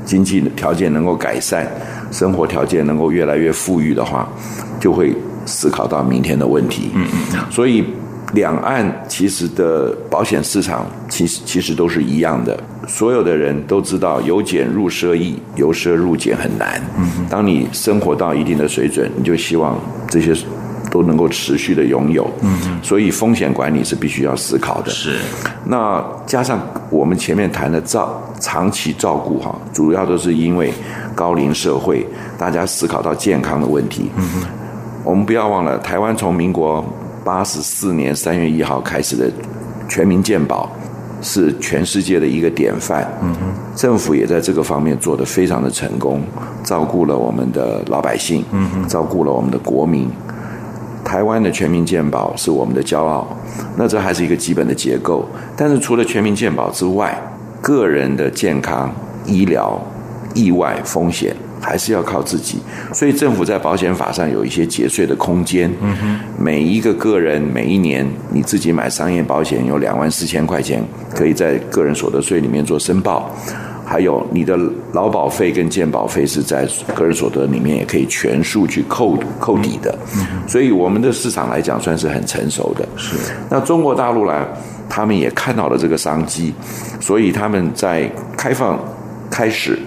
[0.03, 1.71] 经济条件能够改善，
[2.11, 4.27] 生活条件能够越来越富裕的话，
[4.81, 5.15] 就会
[5.45, 6.89] 思考到明天的问题。
[6.95, 7.83] 嗯嗯，所以。
[8.33, 16.81] 两岸其实的保险市场其实其实都是一样的，所有的人都知道由俭入奢易，由奢入俭很难。
[16.97, 20.33] 嗯，当你生活到一定的水准，你就希望这些
[20.91, 22.29] 都能够持续的拥有。
[22.41, 24.91] 嗯，所以风险管理是必须要思考的。
[24.91, 25.19] 是，
[25.63, 26.59] 那加上
[26.89, 30.73] 我们前面谈的照长期照顾哈，主要都是因为
[31.15, 32.05] 高龄社会，
[32.37, 34.11] 大家思考到健康的问题。
[34.17, 34.43] 嗯，
[35.05, 36.83] 我们不要忘了，台湾从民国。
[37.27, 39.29] 八十四年三月一号开始的
[39.89, 40.71] 全民健保
[41.21, 43.05] 是全世界的一个典范。
[43.21, 43.39] 嗯哼，
[43.75, 46.23] 政府也在这个方面做得非常的成功，
[46.63, 50.09] 照顾了我们的老百姓，嗯哼，照顾了我们的国民。
[51.03, 53.27] 台湾的全民健保是我们的骄傲，
[53.75, 55.27] 那这还是一个基本的结构。
[55.57, 57.13] 但是除了全民健保之外，
[57.61, 58.89] 个人的健康、
[59.25, 59.77] 医疗、
[60.33, 61.35] 意外风险。
[61.59, 62.59] 还是要靠自己，
[62.93, 65.71] 所以政府在保险法上有一些节税的空间。
[65.81, 70.83] 嗯，每一个个人每一年你自己买商业保险有两万四千块钱，
[71.15, 73.33] 可以在个人所得税里面做申报。
[73.85, 74.59] 还有你的
[74.91, 79.97] 劳保费跟健保费是在个人所得里面也可以全数去扣扣抵的。
[80.45, 82.85] 所以我们的市场来讲算是很成熟的。
[82.97, 83.15] 是，
[83.49, 84.45] 那中国大陆来，
[84.89, 86.53] 他们也看到了这个商机，
[86.99, 88.77] 所以他们在开放
[89.29, 89.79] 开始。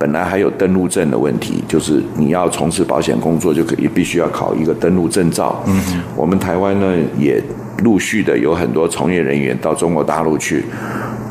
[0.00, 5.62] 本来还有登录证的问题，就是你要从事保险工作，就可以必须要考一个登录证照。
[5.66, 7.38] 嗯，我们台湾呢也
[7.84, 10.64] 陆续的有很多从业人员到中国大陆去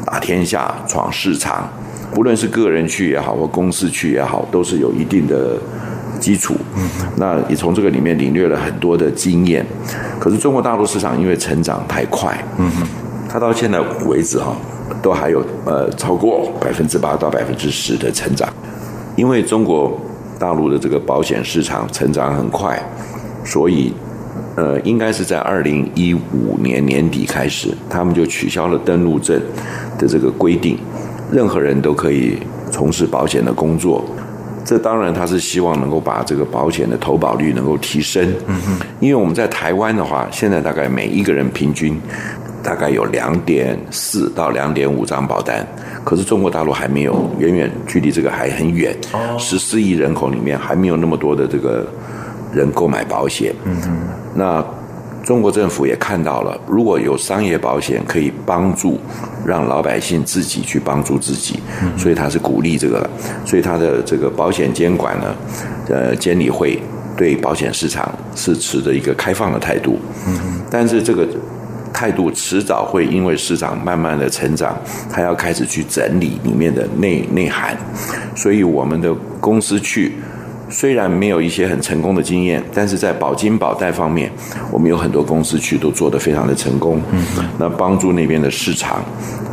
[0.06, 1.68] 打天下、闯市场，
[2.16, 5.58] 无论是个人去也好，或公司去也好，都是有一定的
[6.20, 6.54] 基础。
[6.78, 9.66] 嗯，那也从这个里面领略了很多的经验。
[10.20, 12.72] 可是中国大陆市场因为成长太快，嗯，
[13.28, 14.56] 它到现在为止哈。
[15.02, 18.48] 都还有呃超过百分之八到百分之十的成长，
[19.16, 19.98] 因为中国
[20.38, 22.82] 大陆的这个保险市场成长很快，
[23.44, 23.94] 所以
[24.56, 29.40] 呃，应该是在二零一五年年底开始，他们就取消了登陆证
[29.98, 30.78] 的这个规定，
[31.32, 32.38] 任何人都可以
[32.72, 34.04] 从事保险的工作。
[34.66, 38.24] 这当然他是希望能够把这个保险的投保率能够提升。
[38.46, 42.00] 嗯哼，因为我们在台湾的话，现在大概每一个人平均
[42.64, 45.66] 大概有两点四到两点五张保单，
[46.04, 48.96] 可是中国大陆还没有，远远距离这个还很远。
[49.14, 51.88] 哦，十四亿人口里面还没有那么多的这个。
[52.52, 53.92] 人购买保险，嗯哼，
[54.34, 54.66] 那
[55.24, 59.00] 中国政府也看到了，如果有商业保险可以帮助
[59.46, 63.08] 让老百姓自己去帮助自己，嗯、所以他是鼓励这个，
[63.46, 65.36] 所以他的这个保险监管呢，
[65.90, 66.82] 呃，监理会
[67.16, 71.28] 对保险市场是持着一个开放的态度，嗯，但是这个
[72.00, 74.78] 态度迟早会因为市场慢慢的成长，
[75.12, 77.76] 他要开始去整理里面的内内涵，
[78.34, 80.14] 所以我们的公司去。
[80.70, 84.32] 虽然没有一些很成功的经验，但是在保金保贷方面，
[84.72, 87.02] 我们有很多公司去都做得非常的成功。
[87.12, 87.26] 嗯，
[87.58, 89.04] 那帮助那边的市场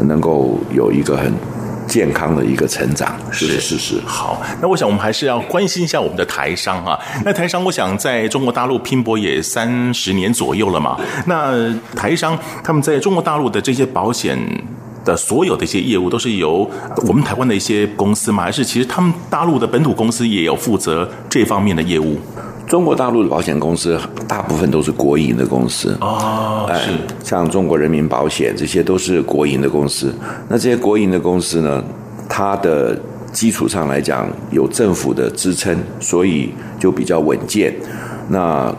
[0.05, 1.33] 能够有一个很
[1.97, 4.01] 健康的一个成长，是是是，是。
[4.05, 6.99] 好，那我想我们还是要关心一下我们的台商啊。
[7.25, 11.01] 那台商，我想在中国大陆拼搏也三十年左右了嘛。
[11.25, 14.39] 那台商他们在中国大陆的这些保险。
[15.07, 16.69] 的所有的一些业务都是由
[17.07, 18.43] 我们台湾的一些公司吗？
[18.43, 22.19] 还是其实他们大陆的本土公司也有负责这方面的业务？
[22.67, 26.91] 中国大陆的保险公司大部分都是国营的公司哦，是
[27.25, 30.13] 像中国人民保险这些都是国营的公司。
[30.49, 31.83] 那这些国营的公司呢，
[32.29, 33.01] 它的
[33.33, 37.73] 基础上来讲有政府的支撑，所以就比较稳健。
[38.29, 38.75] 那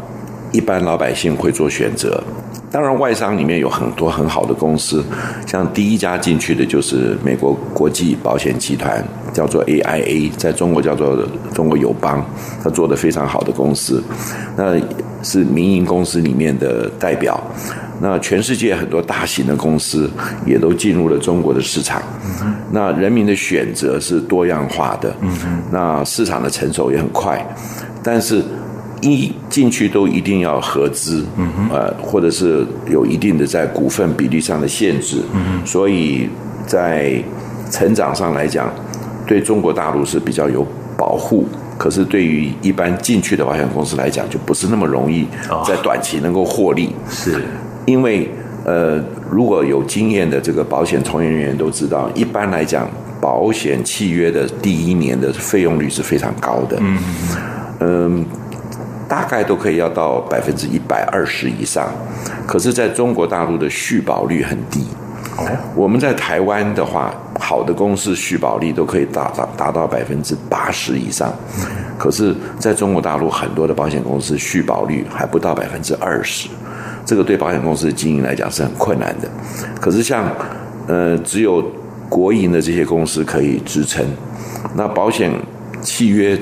[0.52, 2.22] 一般老百姓会做选择。
[2.70, 5.02] 当然，外商里面有很多很好的公司，
[5.46, 9.02] 像第一家进去的就是美国国际保险集团，
[9.34, 11.18] 叫做 AIA，在中国叫做
[11.54, 12.24] 中国友邦，
[12.62, 14.04] 他做的非常好的公司，
[14.58, 14.78] 那
[15.24, 17.42] 是民营公司里面的代表。
[18.02, 20.08] 那全世界很多大型的公司
[20.46, 22.02] 也都进入了中国的市场，
[22.72, 25.16] 那人民的选择是多样化的，
[25.72, 27.44] 那市场的成熟也很快，
[28.04, 28.44] 但是。
[29.12, 36.30] 一进去都一定要合资，嗯哼，呃，或者是有一定的在股份比例上的限制，嗯哼，所以
[36.66, 37.22] 在
[37.70, 38.74] 成长上来讲，
[39.26, 40.66] 对中国大陆是比较有
[40.98, 41.46] 保护，
[41.78, 45.28] 可是对于一般进去的保险公司来讲，就不是那么容易
[45.66, 47.42] 在短期能够获利，哦、是。
[47.86, 48.30] 因为
[48.66, 52.90] 呃，如果有经验的这个保险从业人员都知道，一般来讲，
[53.22, 57.38] 保险契约的第一年的费用率是非常高的，嗯哼
[57.80, 58.26] 嗯。
[59.08, 61.90] 大概都可以要到百分之一百二十以上，
[62.46, 64.86] 可是在中国大陆的续保率很低。
[65.76, 71.32] 我们在台湾的话，好的公司续保率都可以达到达到百分之八十以上，
[71.98, 76.50] 可是在中国大陆很多的保险公司续保率还不到百分之二十，
[77.06, 79.30] 这个对保险公司的经营来讲是很困难的。
[79.80, 80.26] 可是像
[80.88, 81.64] 呃只有
[82.10, 84.04] 国营的这些公司可以支撑，
[84.76, 85.32] 那保险
[85.82, 86.38] 契约。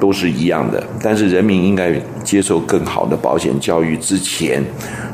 [0.00, 1.92] 都是一样的，但是人民应该
[2.22, 4.62] 接受更好的保险教育之前，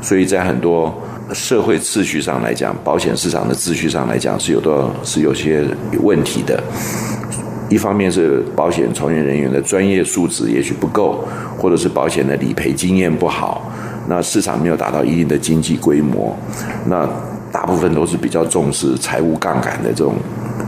[0.01, 0.93] 所以在很多
[1.33, 5.65] 社会秩序上来讲，保险市场的秩序上来讲是有的，是有些
[6.01, 6.61] 问题的。
[7.67, 11.27] 一方面是保险从业人员的专业素质也许不够，
[11.57, 13.71] 或者是保险的理赔经验不好，
[14.07, 16.37] 那市场没有达到一定的经济规模，
[16.85, 17.09] 那
[17.51, 20.13] 大部分都是比较重视财务杠杆的这种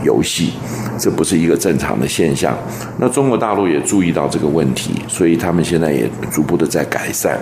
[0.02, 0.54] 游戏。
[0.98, 2.56] 这不是一个正常的现象。
[2.98, 7.38] 那中国大陆也注意到这个问题，所以他们现在也逐步的在改善。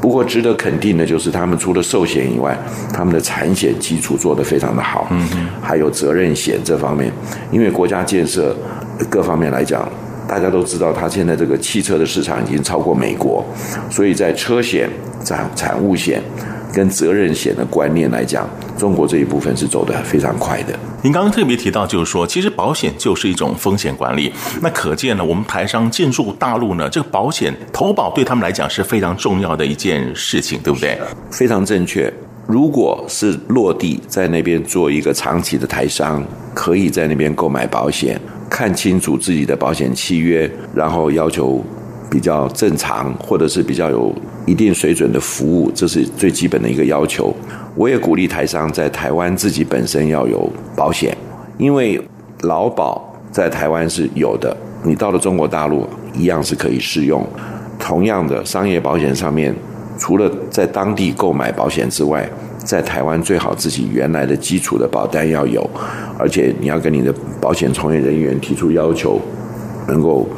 [0.00, 2.54] 不过值得肯定的就是，他们除了寿险以外，
[2.92, 5.08] 他们的产险基础做得非常的好。
[5.10, 7.10] 嗯，还有责任险这方面，
[7.50, 8.54] 因为国家建设
[9.08, 9.88] 各方面来讲，
[10.28, 13.42] 大家都知道，它现在这个汽车的市场已经超过美国，
[13.88, 14.90] 所以在车险、
[15.24, 16.22] 产产物险
[16.70, 20.78] 跟责任险的观念来讲，中国这一部分是走得非常快的。
[21.02, 24.32] 您刚刚特别提到，就是说，其实保险就是一种风险管理。
[24.60, 30.98] 那可见呢，我们台商进入大陆呢，这个保险投保对他们来讲是非常重要的一件事情，对不对？
[31.30, 32.12] 非常正确。
[32.46, 36.22] 如果是落地在那边做一个长期的台商，
[36.52, 38.20] 可以在那边购买保险，
[38.50, 41.64] 看清楚自己的保险契约，然后要求
[42.10, 44.14] 比较正常，或者是比较有
[44.46, 47.34] 一定水准的服务，这是最基本的一个要求。
[47.74, 51.16] 我也鼓励台商在台湾自己本身要有保险，
[51.58, 52.00] 因为
[52.42, 57.26] 劳保在台湾是有的，你到了中国大陆一样是可以适用。
[57.78, 59.54] 同样的商业保险上面，
[59.98, 62.28] 除了在当地购买保险之外，
[62.58, 65.68] 在台湾最好自己原来的基础的保单要有，
[66.18, 69.20] 而且你要跟你的保险从业人员提出要求，
[69.86, 70.28] 能够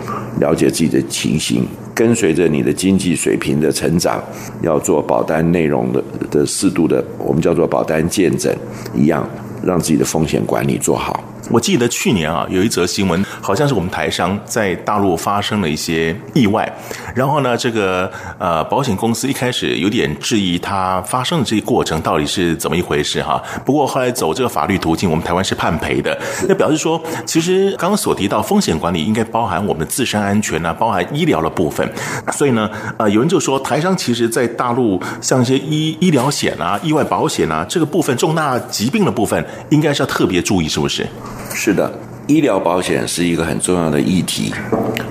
[0.40, 4.22] 了解自己的情形，跟随着你的经济水平的成长，
[4.62, 8.54] 要做保单内容的的适度的，我们叫做保单见证
[8.94, 9.28] 一样，
[9.64, 11.22] 让自己的风险管理做好。
[11.50, 16.70] 我记得去年啊，有一则新闻，好像是我们台商在大陆发生了一些意外，
[17.14, 23.40] 然后呢，这个呃保险公司一开始有点质疑它发生的这个过程到底是怎么一回事哈。
[23.64, 26.18] 不过后来走这个法律途径，我们台湾是判赔的。
[26.48, 31.88] 那表示说，其实刚刚所提到风险管理应该包含我们的自身安全啊，包含医疗的部分。
[32.32, 32.68] 所以呢，
[32.98, 41.06] 呃，有人就说台商其实在大陆像一些医医疗险啊、意外保险啊这个部分重大疾病的部分，应该是要特别注意，是不是？
[41.54, 41.92] 是的，
[42.26, 44.52] 医疗保险是一个很重要的议题。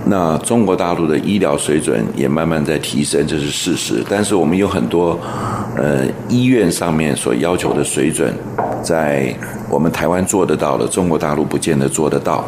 [0.06, 4.04] 那中国大陆的医疗水准也慢慢在提升，这是事实。
[4.08, 5.20] 但是我们有很多
[5.76, 8.32] 呃医院上面所要求的水准，
[8.84, 9.34] 在
[9.70, 12.46] 我们台湾做得到的，中国大陆不见得做得到。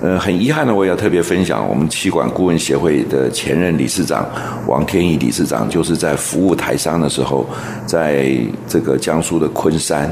[0.00, 4.24] 呃，很遗憾的，我也要特别分享，我们气管顾问协会的前任理事长
[4.66, 7.44] 王天义理事长，就是在服务台商的时候，
[7.84, 8.30] 在
[8.68, 10.08] 这个江苏的昆山，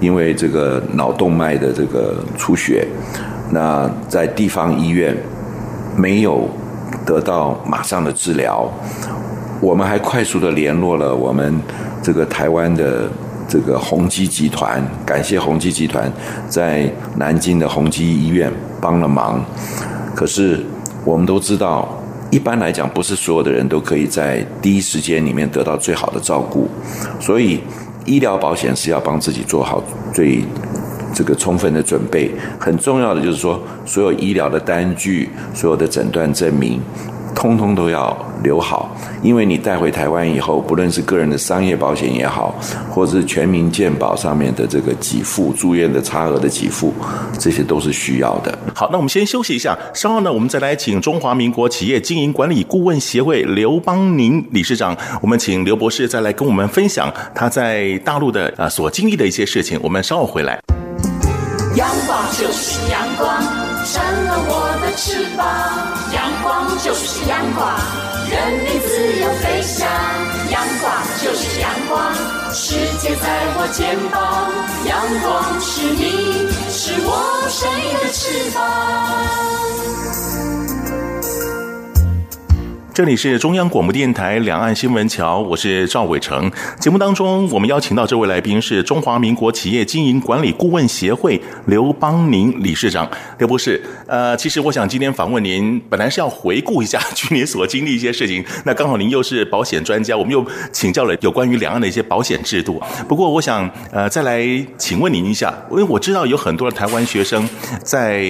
[0.00, 2.86] 因为这个脑动脉的这个出血，
[3.50, 5.16] 那在地方医院
[5.96, 6.46] 没有
[7.06, 8.68] 得到马上的治疗，
[9.60, 11.58] 我们还快速的联络了我们
[12.02, 13.08] 这个台湾的。
[13.48, 16.10] 这个宏基集团，感谢宏基集团
[16.48, 19.44] 在南京的宏基医院帮了忙。
[20.14, 20.60] 可是
[21.04, 21.88] 我们都知道，
[22.30, 26.68] 一般来讲，不是所有的人都可以在第一时间里面得到最好的照顾。
[27.20, 27.60] 所以，
[28.04, 29.82] 医疗保险是要帮自己做好
[30.12, 30.44] 最
[31.12, 32.30] 这个充分的准备。
[32.58, 36.80] 很重要的就是说，所有医疗的单据、所有的诊断证明。
[37.34, 42.54] 通通都要留好，因为你带回台湾以后，不论是个人的商业保险也好，
[42.90, 46.92] 或者是全民健保上面的这个给付、住院的差额的给付，
[47.38, 48.56] 这些都是需要的。
[48.74, 59.78] 好，那我们先休息一下，稍后呢，我们再来请中华民国企业经营管理顾问协会刘邦宁理事长，我们请刘博士再来跟我们分享他在大陆的啊所经历的一些事情。
[59.82, 60.58] 我们稍后回来。
[61.76, 63.42] 阳光就是阳光，
[63.84, 65.83] 闪了我的翅膀。
[67.28, 67.74] 阳光就是阳光，
[68.30, 69.88] 任你自由飞翔。
[70.50, 72.14] 阳光就是阳光，
[72.52, 74.52] 世界在我肩膀。
[74.84, 76.02] 阳光是你，
[76.70, 77.08] 是我
[77.48, 78.58] 生命的翅膀。
[82.94, 86.48] 这里是中央广播电台两岸新闻桥，我是赵伟成。
[86.78, 93.82] 节目当中，我们邀请到这位来宾是中华民国企业经营管理顾问协会刘邦宁理事长，刘博士。
[94.06, 98.44] 呃，其实我想今天访问您，本来是要回顾一下 去年所经历一些事情。
[98.64, 102.80] 那刚好您又是保险专家，我们又请教了有关于两岸的一些保险制度。
[103.08, 104.46] 不过，我想呃再来
[104.78, 107.48] 请问您一下，因为我知道有很多的台湾学生
[107.82, 108.24] 在。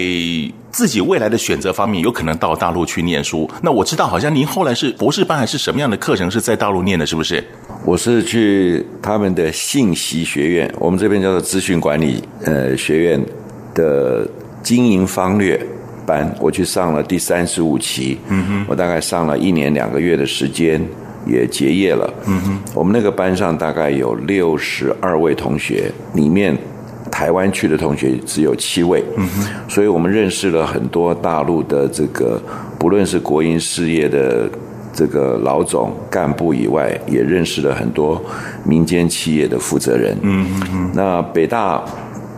[0.75, 3.49] 自己未来的选择方面，有可能到大陆去念书。
[3.63, 7.43] 那我知道，好像您后来是博士班还是什么样的课程是在大陆念的，是不是？
[7.85, 13.25] 我是去他们的信息学院，我们这边叫做资讯管理呃学院
[13.73, 14.29] 的
[14.65, 15.65] 经营方略
[16.05, 18.19] 班，我去上了第三十五期。
[18.27, 20.85] 嗯哼，我大概上了一年两个月的时间，
[21.25, 22.13] 也结业了。
[22.27, 26.59] 嗯哼，我们那个班上大概有六十二位同学，里面。
[27.15, 29.29] 台湾去的同学只有七位，嗯，
[29.69, 32.43] 所以我们认识了很多大陆的这个，
[32.77, 34.51] 不论是国营事业的
[34.93, 38.21] 这个老总干部以外，也认识了很多
[38.65, 40.19] 民间企业的负责人，
[40.93, 41.85] 那北大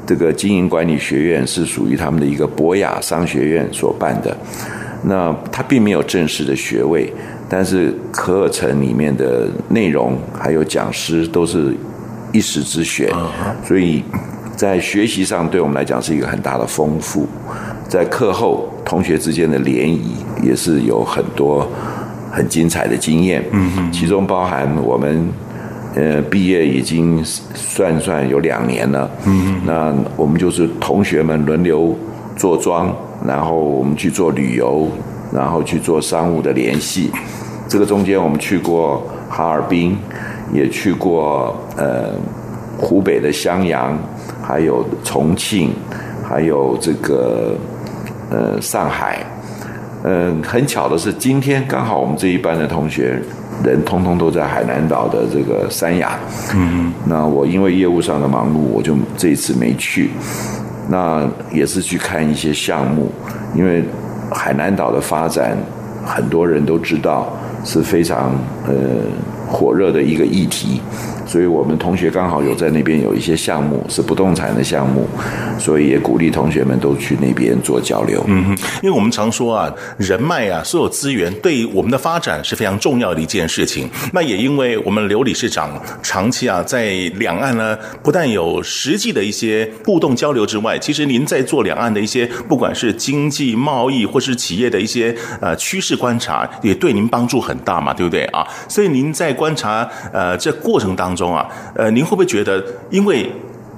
[0.07, 4.37] 这个经营管理学院是属于他们的一个博雅商学院所办的，
[5.05, 7.11] 那他并没有正式的学位，
[7.49, 11.75] 但是课程里面的内容还有讲师都是
[12.31, 13.09] 一时之选，
[13.67, 14.05] 所以。
[14.57, 17.29] 在学习上，对我们来讲是一个很大的丰富。
[17.87, 21.71] 在课后，同学之间的联谊也是有很多
[22.33, 23.45] 很精彩的经验。
[23.53, 23.93] 嗯嗯。
[23.93, 25.29] 其中包含我们
[25.95, 29.09] 呃毕业已经算算有两年了。
[29.27, 29.61] 嗯嗯。
[29.67, 31.95] 那我们就是同学们轮流
[32.35, 32.91] 坐庄，
[33.27, 34.89] 然后我们去做旅游，
[35.31, 37.13] 然后去做商务的联系。
[37.69, 39.97] 这个中间我们去过哈尔滨，
[40.53, 42.15] 也去过呃
[42.79, 43.97] 湖北的襄阳。
[44.47, 45.73] 还有重庆，
[46.23, 47.57] 还有这个
[48.31, 49.27] 呃上海，
[50.05, 53.21] 嗯、很巧的是，今天刚好我们这一班的同学
[53.65, 56.17] 人通通都在海南岛的这个三亚。
[56.55, 60.11] 嗯，那我因为业务上的忙碌，我就这一次没去。
[60.89, 63.11] 那也是去看一些项目，
[63.57, 63.83] 因为
[64.31, 65.59] 海南岛的发展，
[66.05, 67.33] 很多人都知道
[67.65, 68.31] 是非常
[68.69, 68.75] 呃
[69.49, 70.81] 火热的一个议题。
[71.27, 75.07] 所以我们同学刚好有在那边有一些项目是不动产的项目，
[75.59, 78.25] 所以也鼓励同学们都去那边做交流。
[78.29, 83.89] 嗯哼，因为我们常说啊，人脉啊，所有资源对我们的发展是非常重要的一件事情。
[84.13, 85.71] 那也因为我们刘理事长
[86.03, 98.47] 长期啊在两岸呢，不但有实际的一些互动交流之外，其实您在做两岸的一些不管是经济贸易或是企业的一些呃趋势观察，也对您帮助很大嘛，对不对啊？
[98.69, 103.29] 所以您在观察呃这过程当中中啊，呃，您会不会觉得因为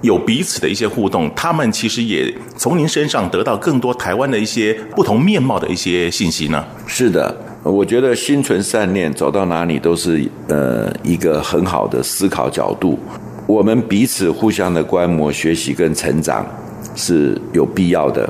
[0.02, 6.64] 有彼此的一些互动，他们其实也从您身上得到更多台湾的一些不同面貌的一些信息呢？
[6.86, 12.98] 是的，我觉得心存善念，走到哪里都是呃一个很好的思考角度。
[13.46, 16.46] 我们彼此互相的观摩、学习跟成长
[16.94, 18.28] 是有必要的。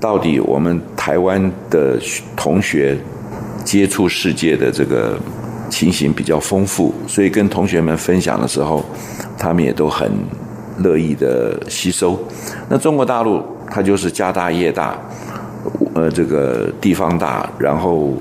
[0.00, 1.98] 到底我们台湾的
[2.34, 2.98] 同学
[3.64, 5.18] 接触世界的这个
[5.74, 8.84] 情形比较丰富，所以跟同学们分享的时候，
[9.36, 10.08] 他们也都很。
[10.78, 12.18] 乐意的吸收，
[12.68, 14.98] 那中国大陆它就是家大业大，
[15.94, 18.12] 呃，这个地方大，然后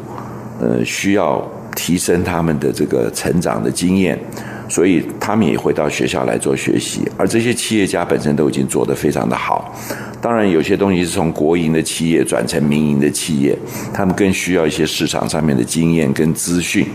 [0.62, 1.44] 呃需要
[1.76, 4.20] 提升他们的这个成长的经验，
[4.68, 9.74] 所以他们也会到学校来做学习，而这些企业家本身都已经做得非常的好。
[10.22, 13.58] 当然，有些东西是从国营的企业转成民营的企业，
[13.94, 16.86] 他们更需要一些市场上面的经验跟资讯，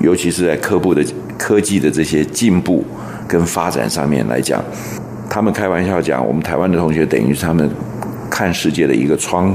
[0.00, 1.04] 尤其是在科部的
[1.38, 2.84] 科技的这些进步。
[3.28, 4.64] 跟发展上面来讲，
[5.28, 7.70] 他们开玩笑讲，我们台湾的同学等于是他们
[8.30, 9.54] 看世界的一个窗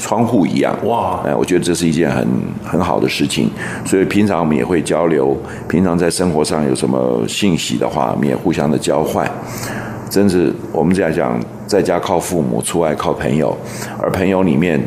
[0.00, 0.76] 窗户一样。
[0.86, 1.20] 哇！
[1.24, 2.26] 哎，我觉得这是一件很
[2.64, 3.50] 很好的事情。
[3.84, 5.36] 所以平常我们也会交流，
[5.68, 9.30] 平常在生活上有什么信息的话，我们也互相的交换。
[10.10, 13.56] 真是我们这样讲，在家靠父母，出外靠朋友。
[14.00, 14.80] 而朋友里面，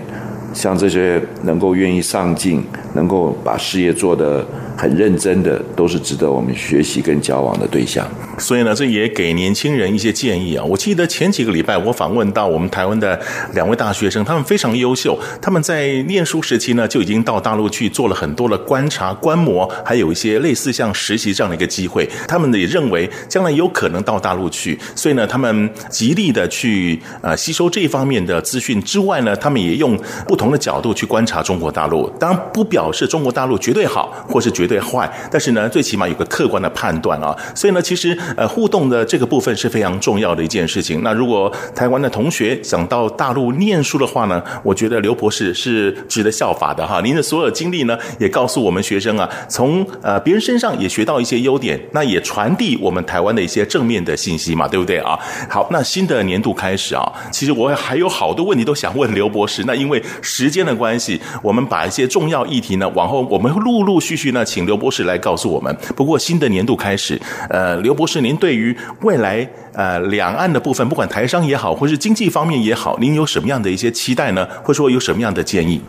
[0.53, 2.63] 像这些能够愿意上进，
[2.97, 4.43] 能够把事业做得
[4.75, 8.07] 很认真的，都是值得我们学习跟交往的对象。
[8.39, 10.65] 所以呢，这也给年轻人一些建议啊。
[10.65, 13.19] 我记得前几个礼拜，我访问到我们台湾的
[13.53, 15.17] 两位大学生，他们非常优秀。
[15.39, 22.09] 他们在念书时期呢，就已经到大陆去做了很多的观察、观摩，还有一些类似像实习这样的一个机会。
[22.27, 29.95] 他们也认为将来有可能到大陆去，所以呢，他们极力的去呃吸收这方面的资讯之外呢，他们也用
[30.27, 32.09] 不同的角度去观察中国大陆。
[32.19, 37.35] 当然，不表示中国大陆绝对好，或是绝对坏，但是呢，最起码有个客观的判断啊。
[37.55, 38.17] 所以呢，其实。
[38.35, 41.01] 呃，互动的这个部分是非常重要的一件事情。
[41.03, 47.01] 那如果台湾的同学想到大陆念书的话呢，我觉得刘博士是值得效法的哈。
[47.01, 55.17] 您的所有经历呢，也告诉我们学生啊，从呃别人身上也学到一些优点，那也传递我们台湾的一些正面的信息嘛，对不对啊？
[55.49, 59.63] 好，那新的年度开始啊，其实我还有好多问题都想问刘博士。
[59.65, 65.75] 那因为时间的关系，我们把一些重要议题呢，往后我们会陆陆续续呢，请刘博士来告诉我们。
[65.95, 67.19] 不过新的年度开始，
[67.49, 68.17] 呃，刘博士。
[68.21, 74.47] 您对于未来呃两岸的部分，不管台商也好，或是经济方面也好，您有什么样的一些期待呢？
[74.63, 75.79] 或者说有什么样的建议？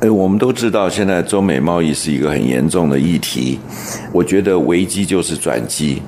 [0.00, 3.58] 哎，我们都知道现在中美贸易是一个很严重的议题。
[4.12, 6.02] 我觉得危机就是转机。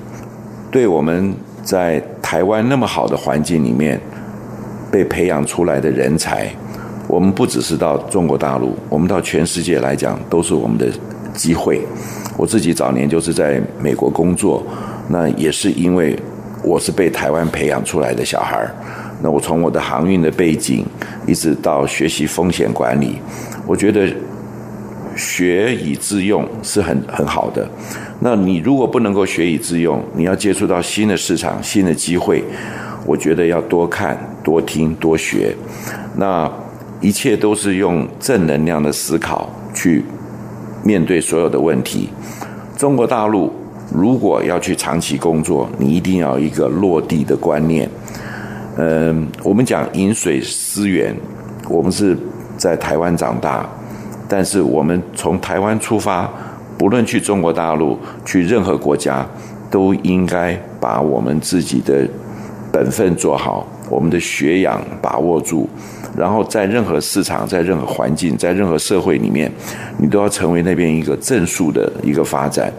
[0.71, 1.33] 对我们
[1.63, 3.99] 在台湾那么好的环境里面
[4.91, 6.51] 被培养出来的人才，
[7.09, 10.87] 我们不只是到中国大陆，我们到全世界来讲都是我们的
[11.33, 11.81] 机会。
[12.37, 14.63] 我自己早年就是在美国工作。
[15.07, 16.15] 那也是因为
[16.63, 18.71] 我是被台湾培养出来的小孩儿，
[19.23, 20.85] 那我从我的航运的背景，
[21.25, 23.17] 一直到学习风险管理，
[23.65, 24.07] 我觉得
[25.15, 27.67] 学以致用是很很好的。
[28.19, 32.43] 那你如果不能够学以致用，你要接触到新的市场、新的机会，
[33.03, 35.55] 我觉得要多看、多听、多学。
[36.15, 36.47] 那
[37.01, 40.03] 一切都是用正能量的思考去
[40.83, 42.09] 面对所有的问题。
[42.77, 43.51] 中国大陆。
[43.91, 47.89] 如果要去长期工作，你一定要一个落地的观念。
[48.77, 51.15] 嗯，我们讲饮水思源，
[51.67, 52.15] 我们是
[52.55, 53.67] 在台湾长大，
[54.27, 56.29] 但是我们从台湾出发，
[56.77, 59.25] 不论去中国大陆，去任何国家，
[59.71, 62.07] 都应该把我们自己的
[62.71, 65.67] 本分做好，我们的学养把握住，
[66.19, 69.49] 然后在任何市场、在任何环境、在任何社会里面，
[69.97, 72.71] 你都要成为那边一个正数的一个发展。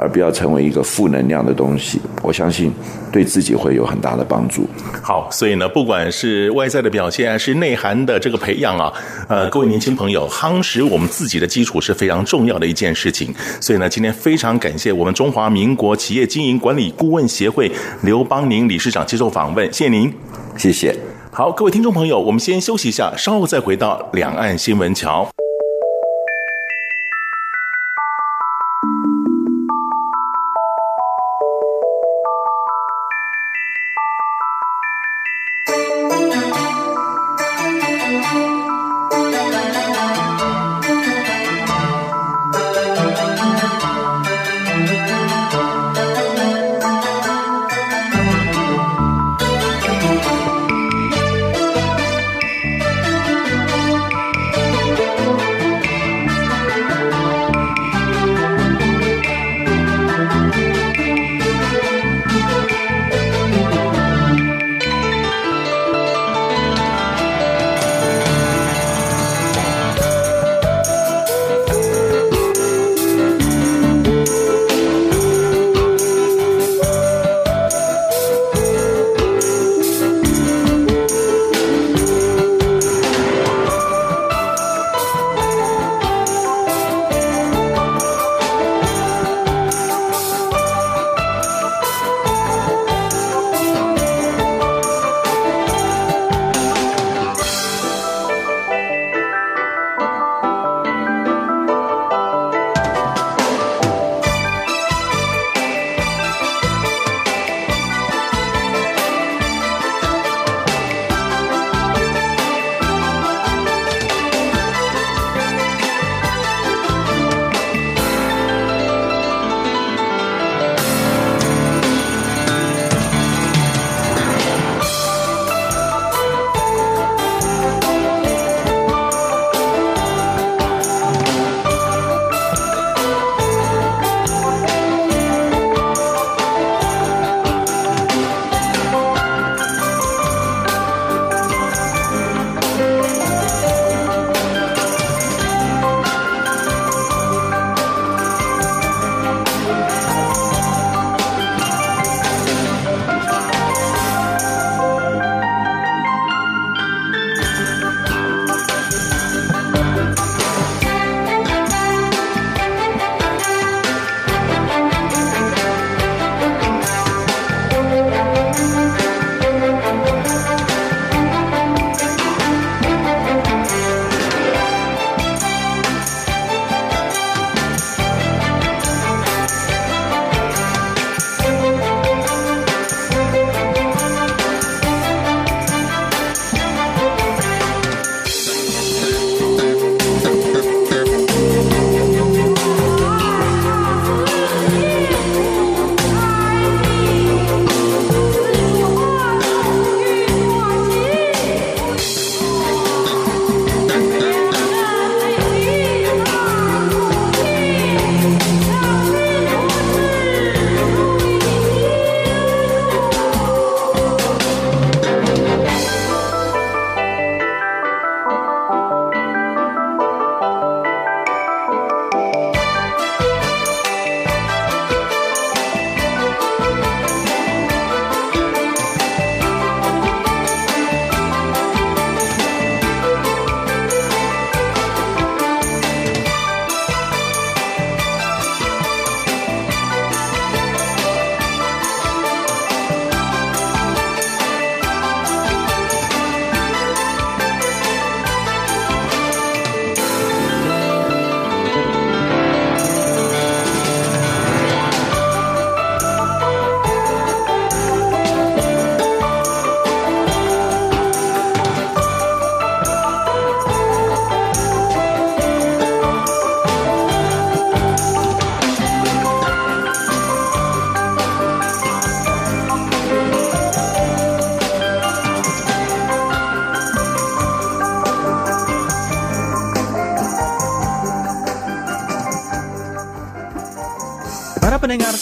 [0.00, 2.72] 而不要成为一个负能量的东西，我相信
[3.10, 4.64] 对自己会有很大的帮助。
[5.02, 8.92] 好，所以呢，不管是外在的表现，还是内涵的这个培养啊，
[9.26, 13.34] 呃，各位年轻朋友，夯实我们自己的基础是非常重要的一件事情。
[13.60, 17.68] 所以呢，今天非常感谢我们中华民国企业经营管理顾问协会
[18.02, 20.14] 刘邦宁理事长接受访问，谢谢您，
[20.56, 20.94] 谢谢。
[21.32, 25.28] 好，各位听众朋友，我们先休息一下，稍后再回到两岸新闻桥。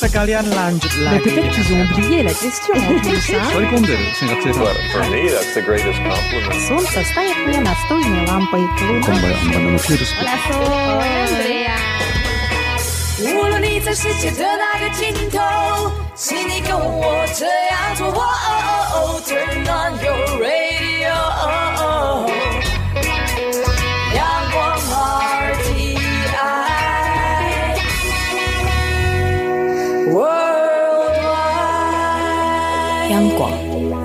[0.05, 3.97] sekalian lanjut Mais lagi peut-être qu'ils ont oublié la question en plus, hein Sorry Kunder,
[4.19, 6.61] singkat cerita For me, that's the greatest compliment.
[6.67, 8.61] Солнце станет мне настольной лампой.
[9.01, 10.13] Kombayan menemu virus
[13.23, 18.07] 无论你在世界的哪个尽头，请你跟我这样做。
[18.07, 18.57] 哦哦
[18.93, 21.13] 哦，Turn on your radio。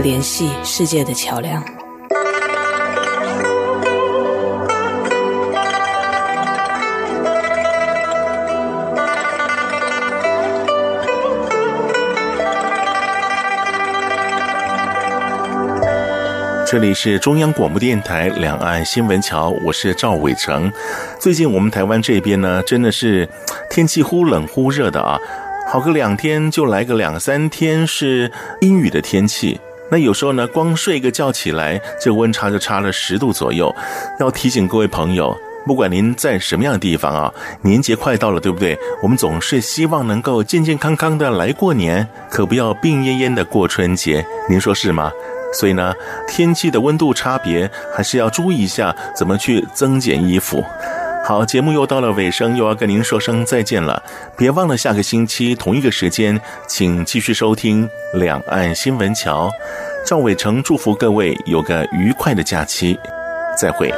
[0.02, 1.64] 联系世界的桥梁。
[16.66, 20.72] 这里是中央广播电台两岸新闻桥，我是赵伟成。
[21.20, 23.30] 最近我们台湾这边呢，真的是
[23.70, 25.20] 天气忽冷忽热的啊，
[25.68, 28.32] 好个两天就来个两三天是
[28.62, 29.60] 阴雨的天气。
[29.92, 33.76] 那有时候呢，光睡个觉起来，这温差就差了十度左右。
[34.22, 38.78] 要提醒各位朋友，不管您在什么样的地方啊，年节快到了，对不对？
[39.04, 44.26] 我们总是希望能够健健康康的来过年，可不要病恹恹的过春节。
[44.50, 45.12] 您说是吗？
[45.54, 45.94] 所以呢，
[46.26, 50.64] 天气的温度差别还是要注意一下，怎么去增减衣服。
[51.32, 54.04] 好，节目又到了尾声，又要跟您说声再见了。
[54.36, 59.48] 别忘了下个星期同一个时间，请继续收听《两岸新闻桥》。
[60.06, 63.00] 赵伟成祝福各位有个愉快的假期，
[63.58, 63.90] 再会。